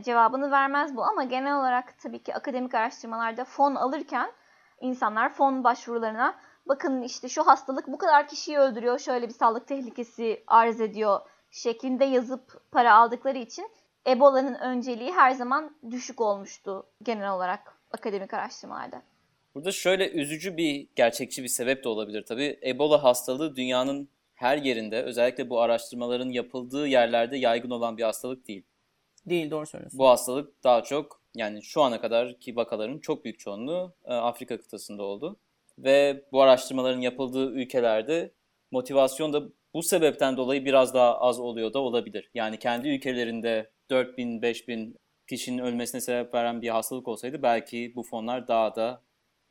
cevabını 0.03 0.51
vermez 0.51 0.95
bu. 0.95 1.03
Ama 1.03 1.23
genel 1.23 1.59
olarak 1.59 1.99
tabii 1.99 2.23
ki 2.23 2.35
akademik 2.35 2.73
araştırmalarda 2.73 3.45
fon 3.45 3.75
alırken 3.75 4.31
insanlar 4.81 5.33
fon 5.33 5.63
başvurularına 5.63 6.35
bakın 6.65 7.01
işte 7.01 7.29
şu 7.29 7.47
hastalık 7.47 7.87
bu 7.87 7.97
kadar 7.97 8.27
kişiyi 8.27 8.57
öldürüyor, 8.57 8.99
şöyle 8.99 9.27
bir 9.27 9.33
sağlık 9.33 9.67
tehlikesi 9.67 10.43
arz 10.47 10.81
ediyor 10.81 11.19
şeklinde 11.51 12.05
yazıp 12.05 12.71
para 12.71 12.95
aldıkları 12.95 13.37
için 13.37 13.69
Ebola'nın 14.07 14.53
önceliği 14.53 15.11
her 15.11 15.31
zaman 15.31 15.75
düşük 15.91 16.21
olmuştu 16.21 16.85
genel 17.03 17.31
olarak 17.31 17.77
akademik 17.91 18.33
araştırmalarda. 18.33 19.01
Burada 19.55 19.71
şöyle 19.71 20.11
üzücü 20.11 20.57
bir 20.57 20.87
gerçekçi 20.95 21.43
bir 21.43 21.47
sebep 21.47 21.83
de 21.83 21.89
olabilir 21.89 22.25
tabii. 22.25 22.59
Ebola 22.65 23.03
hastalığı 23.03 23.55
dünyanın 23.55 24.09
her 24.35 24.57
yerinde 24.57 25.03
özellikle 25.03 25.49
bu 25.49 25.61
araştırmaların 25.61 26.29
yapıldığı 26.29 26.87
yerlerde 26.87 27.37
yaygın 27.37 27.69
olan 27.69 27.97
bir 27.97 28.03
hastalık 28.03 28.47
değil. 28.47 28.63
Değil 29.29 29.51
doğru 29.51 29.65
söylüyorsun. 29.65 29.99
Bu 29.99 30.07
hastalık 30.07 30.63
daha 30.63 30.83
çok 30.83 31.21
yani 31.35 31.63
şu 31.63 31.81
ana 31.81 32.01
kadar 32.01 32.39
ki 32.39 32.55
vakaların 32.55 32.99
çok 32.99 33.23
büyük 33.23 33.39
çoğunluğu 33.39 33.95
e, 34.05 34.13
Afrika 34.13 34.57
kıtasında 34.57 35.03
oldu. 35.03 35.39
Ve 35.79 36.23
bu 36.31 36.41
araştırmaların 36.41 37.01
yapıldığı 37.01 37.51
ülkelerde 37.51 38.31
motivasyon 38.71 39.33
da 39.33 39.43
bu 39.73 39.83
sebepten 39.83 40.37
dolayı 40.37 40.65
biraz 40.65 40.93
daha 40.93 41.19
az 41.19 41.39
oluyor 41.39 41.73
da 41.73 41.79
olabilir. 41.79 42.31
Yani 42.33 42.59
kendi 42.59 42.89
ülkelerinde 42.89 43.71
4000, 43.89 44.41
5000 44.41 44.97
kişinin 45.29 45.57
ölmesine 45.57 46.01
sebep 46.01 46.33
veren 46.33 46.61
bir 46.61 46.69
hastalık 46.69 47.07
olsaydı 47.07 47.43
belki 47.43 47.93
bu 47.95 48.03
fonlar 48.03 48.47
daha 48.47 48.75
da 48.75 49.01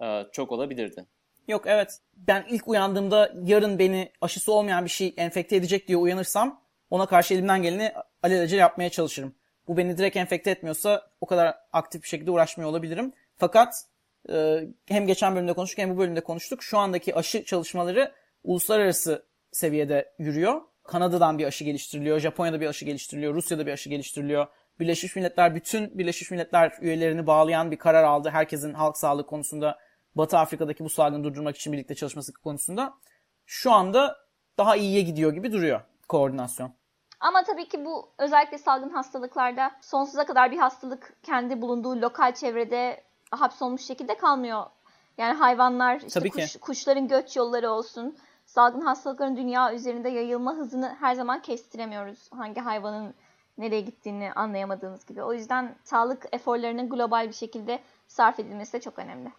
e, 0.02 0.26
çok 0.32 0.52
olabilirdi. 0.52 1.06
Yok 1.48 1.64
evet. 1.66 1.98
Ben 2.16 2.46
ilk 2.50 2.68
uyandığımda 2.68 3.32
yarın 3.44 3.78
beni 3.78 4.12
aşısı 4.20 4.52
olmayan 4.52 4.84
bir 4.84 4.90
şey 4.90 5.14
enfekte 5.16 5.56
edecek 5.56 5.88
diye 5.88 5.98
uyanırsam 5.98 6.60
ona 6.90 7.06
karşı 7.06 7.34
elimden 7.34 7.62
geleni 7.62 7.92
alelacele 8.22 8.60
yapmaya 8.60 8.90
çalışırım. 8.90 9.34
Bu 9.68 9.76
beni 9.76 9.98
direkt 9.98 10.16
enfekte 10.16 10.50
etmiyorsa 10.50 11.10
o 11.20 11.26
kadar 11.26 11.54
aktif 11.72 12.02
bir 12.02 12.08
şekilde 12.08 12.30
uğraşmıyor 12.30 12.70
olabilirim. 12.70 13.12
Fakat 13.36 13.74
e, 14.30 14.60
hem 14.86 15.06
geçen 15.06 15.34
bölümde 15.34 15.52
konuştuk 15.52 15.78
hem 15.78 15.90
bu 15.90 15.98
bölümde 15.98 16.20
konuştuk. 16.20 16.62
Şu 16.62 16.78
andaki 16.78 17.14
aşı 17.14 17.44
çalışmaları 17.44 18.12
uluslararası 18.44 19.26
seviyede 19.52 20.12
yürüyor. 20.18 20.60
Kanada'dan 20.82 21.38
bir 21.38 21.44
aşı 21.44 21.64
geliştiriliyor, 21.64 22.20
Japonya'da 22.20 22.60
bir 22.60 22.66
aşı 22.66 22.84
geliştiriliyor, 22.84 23.34
Rusya'da 23.34 23.66
bir 23.66 23.72
aşı 23.72 23.90
geliştiriliyor. 23.90 24.46
Birleşmiş 24.80 25.16
Milletler 25.16 25.54
bütün 25.54 25.98
Birleşmiş 25.98 26.30
Milletler 26.30 26.72
üyelerini 26.80 27.26
bağlayan 27.26 27.70
bir 27.70 27.76
karar 27.76 28.04
aldı. 28.04 28.30
Herkesin 28.30 28.74
halk 28.74 28.96
sağlığı 28.96 29.26
konusunda 29.26 29.78
Batı 30.14 30.38
Afrika'daki 30.38 30.84
bu 30.84 30.90
salgını 30.90 31.24
durdurmak 31.24 31.56
için 31.56 31.72
birlikte 31.72 31.94
çalışması 31.94 32.32
konusunda. 32.32 32.94
Şu 33.46 33.72
anda 33.72 34.16
daha 34.58 34.76
iyiye 34.76 35.02
gidiyor 35.02 35.32
gibi 35.32 35.52
duruyor 35.52 35.80
koordinasyon. 36.08 36.75
Ama 37.20 37.44
tabii 37.44 37.68
ki 37.68 37.84
bu 37.84 38.08
özellikle 38.18 38.58
salgın 38.58 38.90
hastalıklarda 38.90 39.70
sonsuza 39.80 40.26
kadar 40.26 40.50
bir 40.50 40.58
hastalık 40.58 41.16
kendi 41.22 41.62
bulunduğu 41.62 42.00
lokal 42.00 42.34
çevrede 42.34 43.04
hapsolmuş 43.30 43.82
şekilde 43.82 44.16
kalmıyor. 44.16 44.66
Yani 45.18 45.34
hayvanlar, 45.34 45.96
işte 45.96 46.20
Tabii 46.20 46.30
kuş, 46.30 46.52
ki. 46.52 46.60
kuşların 46.60 47.08
göç 47.08 47.36
yolları 47.36 47.70
olsun, 47.70 48.16
salgın 48.46 48.80
hastalıkların 48.80 49.36
dünya 49.36 49.74
üzerinde 49.74 50.08
yayılma 50.08 50.54
hızını 50.54 50.96
her 51.00 51.14
zaman 51.14 51.42
kestiremiyoruz. 51.42 52.32
Hangi 52.32 52.60
hayvanın 52.60 53.14
nereye 53.58 53.80
gittiğini 53.80 54.32
anlayamadığımız 54.32 55.06
gibi. 55.06 55.22
O 55.22 55.32
yüzden 55.32 55.76
sağlık 55.84 56.26
eforlarının 56.32 56.88
global 56.88 57.28
bir 57.28 57.34
şekilde 57.34 57.80
sarf 58.08 58.40
edilmesi 58.40 58.72
de 58.72 58.80
çok 58.80 58.98
önemli. 58.98 59.32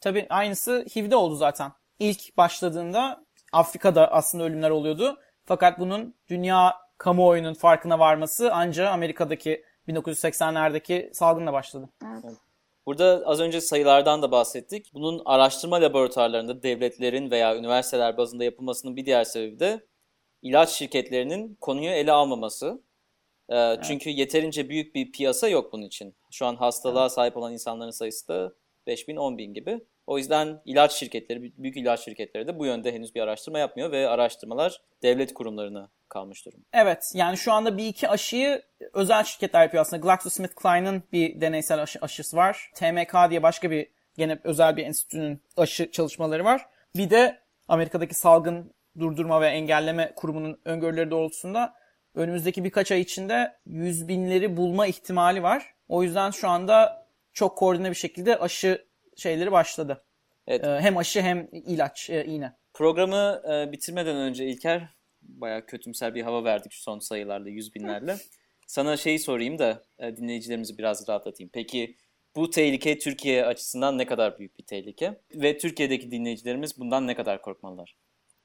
Tabii 0.00 0.26
aynısı 0.30 0.86
HIV'de 0.96 1.16
oldu 1.16 1.34
zaten. 1.34 1.72
İlk 1.98 2.36
başladığında 2.36 3.24
Afrika'da 3.52 4.12
aslında 4.12 4.44
ölümler 4.44 4.70
oluyordu. 4.70 5.18
Fakat 5.44 5.78
bunun 5.78 6.14
dünya 6.28 6.85
kamuoyunun 6.98 7.54
farkına 7.54 7.98
varması 7.98 8.50
ancak 8.52 8.88
Amerika'daki 8.88 9.64
1980'lerdeki 9.88 11.14
salgınla 11.14 11.52
başladı. 11.52 11.88
Evet. 12.04 12.36
Burada 12.86 13.22
az 13.26 13.40
önce 13.40 13.60
sayılardan 13.60 14.22
da 14.22 14.30
bahsettik. 14.30 14.94
Bunun 14.94 15.22
araştırma 15.24 15.80
laboratuvarlarında 15.80 16.62
devletlerin 16.62 17.30
veya 17.30 17.56
üniversiteler 17.56 18.16
bazında 18.16 18.44
yapılmasının 18.44 18.96
bir 18.96 19.06
diğer 19.06 19.24
sebebi 19.24 19.60
de 19.60 19.86
ilaç 20.42 20.70
şirketlerinin 20.70 21.54
konuyu 21.60 21.90
ele 21.90 22.12
almaması. 22.12 22.82
Ee, 23.52 23.76
Çünkü 23.82 24.10
yeterince 24.10 24.68
büyük 24.68 24.94
bir 24.94 25.12
piyasa 25.12 25.48
yok 25.48 25.72
bunun 25.72 25.82
için. 25.82 26.14
Şu 26.30 26.46
an 26.46 26.56
hastalığa 26.56 27.08
sahip 27.08 27.36
olan 27.36 27.52
insanların 27.52 27.90
sayısı 27.90 28.28
da 28.28 28.52
5000 28.86 29.16
10 29.16 29.38
bin 29.38 29.54
gibi. 29.54 29.80
O 30.06 30.18
yüzden 30.18 30.62
ilaç 30.64 30.92
şirketleri, 30.92 31.42
büyük 31.42 31.76
ilaç 31.76 32.00
şirketleri 32.00 32.46
de 32.46 32.58
bu 32.58 32.66
yönde 32.66 32.92
henüz 32.92 33.14
bir 33.14 33.20
araştırma 33.20 33.58
yapmıyor 33.58 33.92
ve 33.92 34.08
araştırmalar 34.08 34.80
devlet 35.02 35.34
kurumlarına 35.34 35.90
kalmış 36.08 36.46
durum. 36.46 36.64
Evet 36.72 37.12
yani 37.14 37.36
şu 37.36 37.52
anda 37.52 37.78
bir 37.78 37.86
iki 37.86 38.08
aşıyı 38.08 38.62
özel 38.92 39.24
şirketler 39.24 39.62
yapıyor 39.62 39.80
aslında. 39.80 40.02
GlaxoSmithKline'ın 40.02 41.02
bir 41.12 41.40
deneysel 41.40 41.82
aşı, 41.82 41.98
aşısı 42.02 42.36
var. 42.36 42.70
TMK 42.74 43.30
diye 43.30 43.42
başka 43.42 43.70
bir 43.70 43.88
gene 44.16 44.38
özel 44.44 44.76
bir 44.76 44.86
enstitünün 44.86 45.42
aşı 45.56 45.90
çalışmaları 45.90 46.44
var. 46.44 46.66
Bir 46.96 47.10
de 47.10 47.38
Amerika'daki 47.68 48.14
salgın 48.14 48.74
durdurma 48.98 49.40
ve 49.40 49.48
engelleme 49.48 50.12
kurumunun 50.16 50.60
öngörüleri 50.64 51.10
doğrultusunda 51.10 51.74
önümüzdeki 52.14 52.64
birkaç 52.64 52.92
ay 52.92 53.00
içinde 53.00 53.58
yüz 53.66 54.08
binleri 54.08 54.56
bulma 54.56 54.86
ihtimali 54.86 55.42
var. 55.42 55.74
O 55.88 56.02
yüzden 56.02 56.30
şu 56.30 56.48
anda 56.48 57.06
çok 57.32 57.58
koordine 57.58 57.90
bir 57.90 57.94
şekilde 57.94 58.38
aşı 58.38 58.86
şeyleri 59.16 59.52
başladı. 59.52 60.04
Evet. 60.46 60.64
Ee, 60.64 60.80
hem 60.80 60.96
aşı 60.96 61.22
hem 61.22 61.48
ilaç, 61.52 62.10
e, 62.10 62.24
iğne. 62.24 62.52
Programı 62.74 63.42
e, 63.50 63.72
bitirmeden 63.72 64.16
önce 64.16 64.46
İlker 64.46 64.88
bayağı 65.22 65.66
kötümser 65.66 66.14
bir 66.14 66.22
hava 66.22 66.44
verdik 66.44 66.72
şu 66.72 66.82
son 66.82 66.98
sayılarla, 66.98 67.48
yüz 67.48 67.74
binlerle. 67.74 68.16
Sana 68.66 68.96
şeyi 68.96 69.18
sorayım 69.18 69.58
da 69.58 69.82
e, 69.98 70.16
dinleyicilerimizi 70.16 70.78
biraz 70.78 71.08
rahatlatayım. 71.08 71.50
Peki 71.52 71.96
bu 72.36 72.50
tehlike 72.50 72.98
Türkiye 72.98 73.44
açısından 73.44 73.98
ne 73.98 74.06
kadar 74.06 74.38
büyük 74.38 74.58
bir 74.58 74.64
tehlike? 74.64 75.20
Ve 75.34 75.58
Türkiye'deki 75.58 76.10
dinleyicilerimiz 76.10 76.80
bundan 76.80 77.06
ne 77.06 77.14
kadar 77.14 77.42
korkmalılar? 77.42 77.96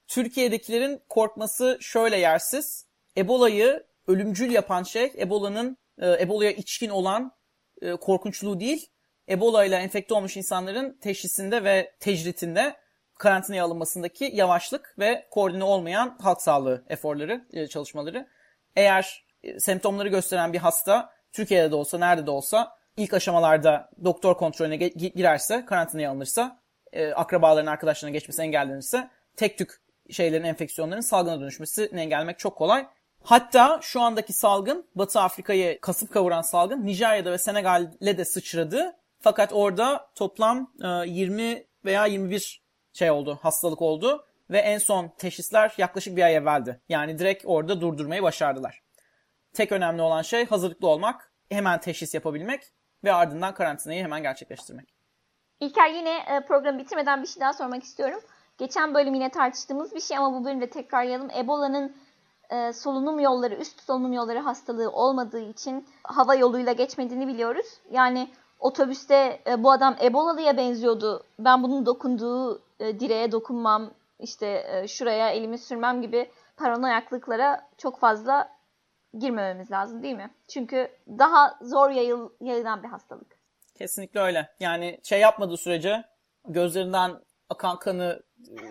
Türkiye'dekilerin 0.07 1.01
korkması 1.09 1.77
şöyle 1.81 2.17
yersiz. 2.17 2.85
Ebola'yı 3.17 3.83
ölümcül 4.07 4.51
yapan 4.51 4.83
şey 4.83 5.11
Ebola'nın 5.19 5.77
e, 5.99 6.21
Ebola'ya 6.21 6.51
içkin 6.51 6.89
olan 6.89 7.31
e, 7.81 7.91
korkunçluğu 7.91 8.59
değil. 8.59 8.89
Ebola 9.31 9.65
ile 9.65 9.75
enfekte 9.75 10.13
olmuş 10.13 10.37
insanların 10.37 10.97
teşhisinde 11.01 11.63
ve 11.63 11.91
tecritinde 11.99 12.75
karantinaya 13.19 13.65
alınmasındaki 13.65 14.31
yavaşlık 14.33 14.95
ve 14.99 15.27
koordine 15.31 15.63
olmayan 15.63 16.17
halk 16.21 16.41
sağlığı 16.41 16.83
eforları, 16.89 17.45
e, 17.53 17.67
çalışmaları. 17.67 18.27
Eğer 18.75 19.25
e, 19.43 19.59
semptomları 19.59 20.09
gösteren 20.09 20.53
bir 20.53 20.57
hasta 20.57 21.13
Türkiye'de 21.31 21.71
de 21.71 21.75
olsa, 21.75 21.97
nerede 21.97 22.25
de 22.25 22.31
olsa 22.31 22.77
ilk 22.97 23.13
aşamalarda 23.13 23.89
doktor 24.03 24.37
kontrolüne 24.37 24.75
girerse, 24.77 25.65
karantinaya 25.65 26.11
alınırsa, 26.11 26.59
e, 26.93 27.13
akrabaların 27.13 27.71
arkadaşlarına 27.71 28.13
geçmesi 28.13 28.41
engellenirse 28.41 29.09
tek 29.37 29.57
tük 29.57 29.81
şeylerin, 30.09 30.43
enfeksiyonların 30.43 31.01
salgına 31.01 31.39
dönüşmesini 31.39 31.99
engellemek 31.99 32.39
çok 32.39 32.57
kolay. 32.57 32.87
Hatta 33.23 33.79
şu 33.81 34.01
andaki 34.01 34.33
salgın 34.33 34.85
Batı 34.95 35.19
Afrika'yı 35.19 35.81
kasıp 35.81 36.13
kavuran 36.13 36.41
salgın 36.41 36.85
Nijerya'da 36.85 37.31
ve 37.31 37.37
Senegal'le 37.37 38.17
de 38.17 38.25
sıçradı. 38.25 38.95
Fakat 39.21 39.53
orada 39.53 40.09
toplam 40.15 40.71
e, 40.83 40.87
20 40.87 41.65
veya 41.85 42.05
21 42.05 42.61
şey 42.93 43.11
oldu, 43.11 43.39
hastalık 43.41 43.81
oldu 43.81 44.25
ve 44.49 44.59
en 44.59 44.77
son 44.77 45.07
teşhisler 45.17 45.73
yaklaşık 45.77 46.17
bir 46.17 46.23
ay 46.23 46.35
evveldi. 46.35 46.81
Yani 46.89 47.19
direkt 47.19 47.43
orada 47.45 47.81
durdurmayı 47.81 48.23
başardılar. 48.23 48.81
Tek 49.53 49.71
önemli 49.71 50.01
olan 50.01 50.21
şey 50.21 50.45
hazırlıklı 50.45 50.87
olmak, 50.87 51.31
hemen 51.49 51.79
teşhis 51.79 52.13
yapabilmek 52.13 52.63
ve 53.03 53.13
ardından 53.13 53.53
karantinayı 53.53 54.03
hemen 54.03 54.21
gerçekleştirmek. 54.21 54.93
İlker 55.59 55.89
yine 55.89 56.17
e, 56.17 56.45
programı 56.47 56.79
bitirmeden 56.79 57.21
bir 57.21 57.27
şey 57.27 57.41
daha 57.41 57.53
sormak 57.53 57.83
istiyorum. 57.83 58.19
Geçen 58.57 58.93
bölüm 58.93 59.13
yine 59.13 59.29
tartıştığımız 59.29 59.95
bir 59.95 60.01
şey 60.01 60.17
ama 60.17 60.33
bu 60.33 60.45
bölümde 60.45 60.69
tekrarlayalım. 60.69 61.29
Ebola'nın 61.29 61.95
e, 62.49 62.73
solunum 62.73 63.19
yolları, 63.19 63.55
üst 63.55 63.81
solunum 63.81 64.13
yolları 64.13 64.39
hastalığı 64.39 64.91
olmadığı 64.91 65.49
için 65.49 65.87
hava 66.03 66.35
yoluyla 66.35 66.73
geçmediğini 66.73 67.27
biliyoruz. 67.27 67.65
Yani 67.91 68.29
otobüste 68.61 69.41
e, 69.47 69.63
bu 69.63 69.71
adam 69.71 69.95
Ebolalı'ya 70.03 70.57
benziyordu. 70.57 71.23
Ben 71.39 71.63
bunun 71.63 71.85
dokunduğu 71.85 72.61
e, 72.79 72.99
direğe 72.99 73.31
dokunmam, 73.31 73.91
işte 74.19 74.65
e, 74.67 74.87
şuraya 74.87 75.29
elimi 75.29 75.57
sürmem 75.57 76.01
gibi 76.01 76.31
paranoyaklıklara 76.57 77.67
çok 77.77 77.99
fazla 77.99 78.49
girmememiz 79.19 79.71
lazım 79.71 80.03
değil 80.03 80.15
mi? 80.15 80.31
Çünkü 80.47 80.91
daha 81.07 81.57
zor 81.61 81.89
yayıl, 81.89 82.29
yayılan 82.41 82.83
bir 82.83 82.87
hastalık. 82.87 83.27
Kesinlikle 83.75 84.19
öyle. 84.19 84.49
Yani 84.59 84.99
şey 85.03 85.19
yapmadığı 85.19 85.57
sürece 85.57 86.03
gözlerinden 86.47 87.11
akan 87.49 87.79
kanı 87.79 88.23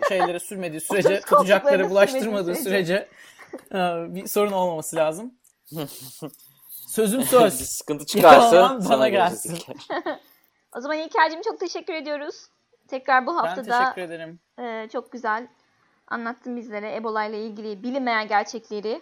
şeylere 0.09 0.39
sürmediği 0.39 0.81
sürece, 0.81 1.21
koltuklarına 1.29 1.89
bulaştırmadığı 1.89 2.55
sürmediği 2.55 2.63
sürece 2.63 3.07
e, 3.71 3.77
bir 4.15 4.27
sorun 4.27 4.51
olmaması 4.51 4.95
lazım. 4.95 5.33
Sözüm 6.91 7.23
söz. 7.31 7.59
Bir 7.59 7.65
sıkıntı 7.65 8.05
çıkarsa 8.05 8.69
bana 8.69 8.81
sana 8.81 9.09
gelsin. 9.09 9.57
O 10.77 10.79
zaman 10.79 10.97
İlker'cim 10.97 11.41
çok 11.41 11.59
teşekkür 11.59 11.93
ediyoruz. 11.93 12.45
Tekrar 12.87 13.27
bu 13.27 13.31
Ben 13.31 13.37
haftada 13.37 13.79
teşekkür 13.79 14.01
ederim. 14.01 14.39
e, 14.59 14.89
çok 14.89 15.11
güzel 15.11 15.47
anlattın 16.07 16.57
bizlere 16.57 16.95
Ebola 16.95 17.23
ile 17.23 17.45
ilgili 17.45 17.83
bilinmeyen 17.83 18.27
gerçekleri. 18.27 19.01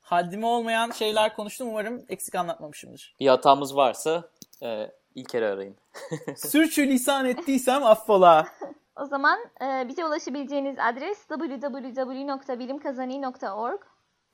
Haddime 0.00 0.46
olmayan 0.46 0.90
şeyler 0.90 1.36
konuştum. 1.36 1.68
Umarım 1.68 2.04
eksik 2.08 2.34
anlatmamışımdır. 2.34 3.16
Bir 3.20 3.28
hatamız 3.28 3.76
varsa 3.76 4.28
e, 4.62 4.90
İlker'i 5.14 5.46
arayın. 5.46 5.76
Sürçü 6.36 6.86
lisan 6.86 7.26
ettiysem 7.26 7.84
affola. 7.84 8.48
O 8.96 9.04
zaman 9.04 9.38
e, 9.62 9.88
bize 9.88 10.04
ulaşabileceğiniz 10.04 10.76
adres 10.78 11.26
www.bilimkazani.org. 11.28 13.80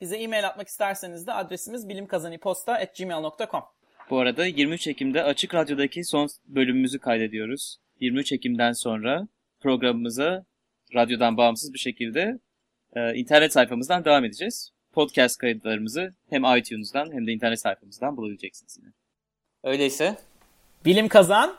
Bize 0.01 0.17
e-mail 0.17 0.47
atmak 0.47 0.67
isterseniz 0.67 1.27
de 1.27 1.33
adresimiz 1.33 1.89
bilimkazaniposta.gmail.com. 1.89 3.63
Bu 4.09 4.19
arada 4.19 4.45
23 4.45 4.87
Ekim'de 4.87 5.23
Açık 5.23 5.55
Radyo'daki 5.55 6.03
son 6.03 6.29
bölümümüzü 6.45 6.99
kaydediyoruz. 6.99 7.77
23 7.99 8.31
Ekim'den 8.31 8.71
sonra 8.71 9.27
programımıza 9.59 10.45
radyodan 10.95 11.37
bağımsız 11.37 11.73
bir 11.73 11.79
şekilde 11.79 12.39
e, 12.95 13.15
internet 13.15 13.53
sayfamızdan 13.53 14.05
devam 14.05 14.25
edeceğiz. 14.25 14.71
Podcast 14.91 15.37
kayıtlarımızı 15.37 16.13
hem 16.29 16.57
iTunes'dan 16.57 17.11
hem 17.11 17.27
de 17.27 17.31
internet 17.31 17.61
sayfamızdan 17.61 18.17
bulabileceksiniz 18.17 18.77
yine. 18.77 18.89
Öyleyse 19.63 20.17
Bilim 20.85 21.07
kazan. 21.07 21.55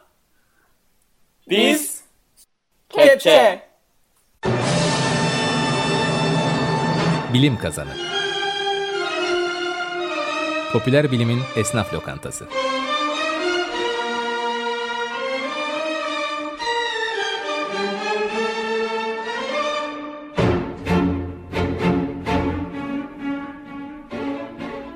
Biz 1.50 2.04
Kepçe. 2.88 3.62
Bilim 7.34 7.58
Kazanı 7.58 8.15
Popüler 10.76 11.12
bilimin 11.12 11.40
esnaf 11.56 11.94
lokantası. 11.94 12.46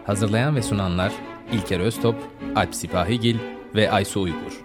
Hazırlayan 0.06 0.56
ve 0.56 0.62
sunanlar 0.62 1.12
İlker 1.52 1.80
Öztop, 1.80 2.16
Alp 2.56 2.74
Sipahigil 2.74 3.38
ve 3.74 3.90
Aysu 3.90 4.20
Uygur. 4.20 4.64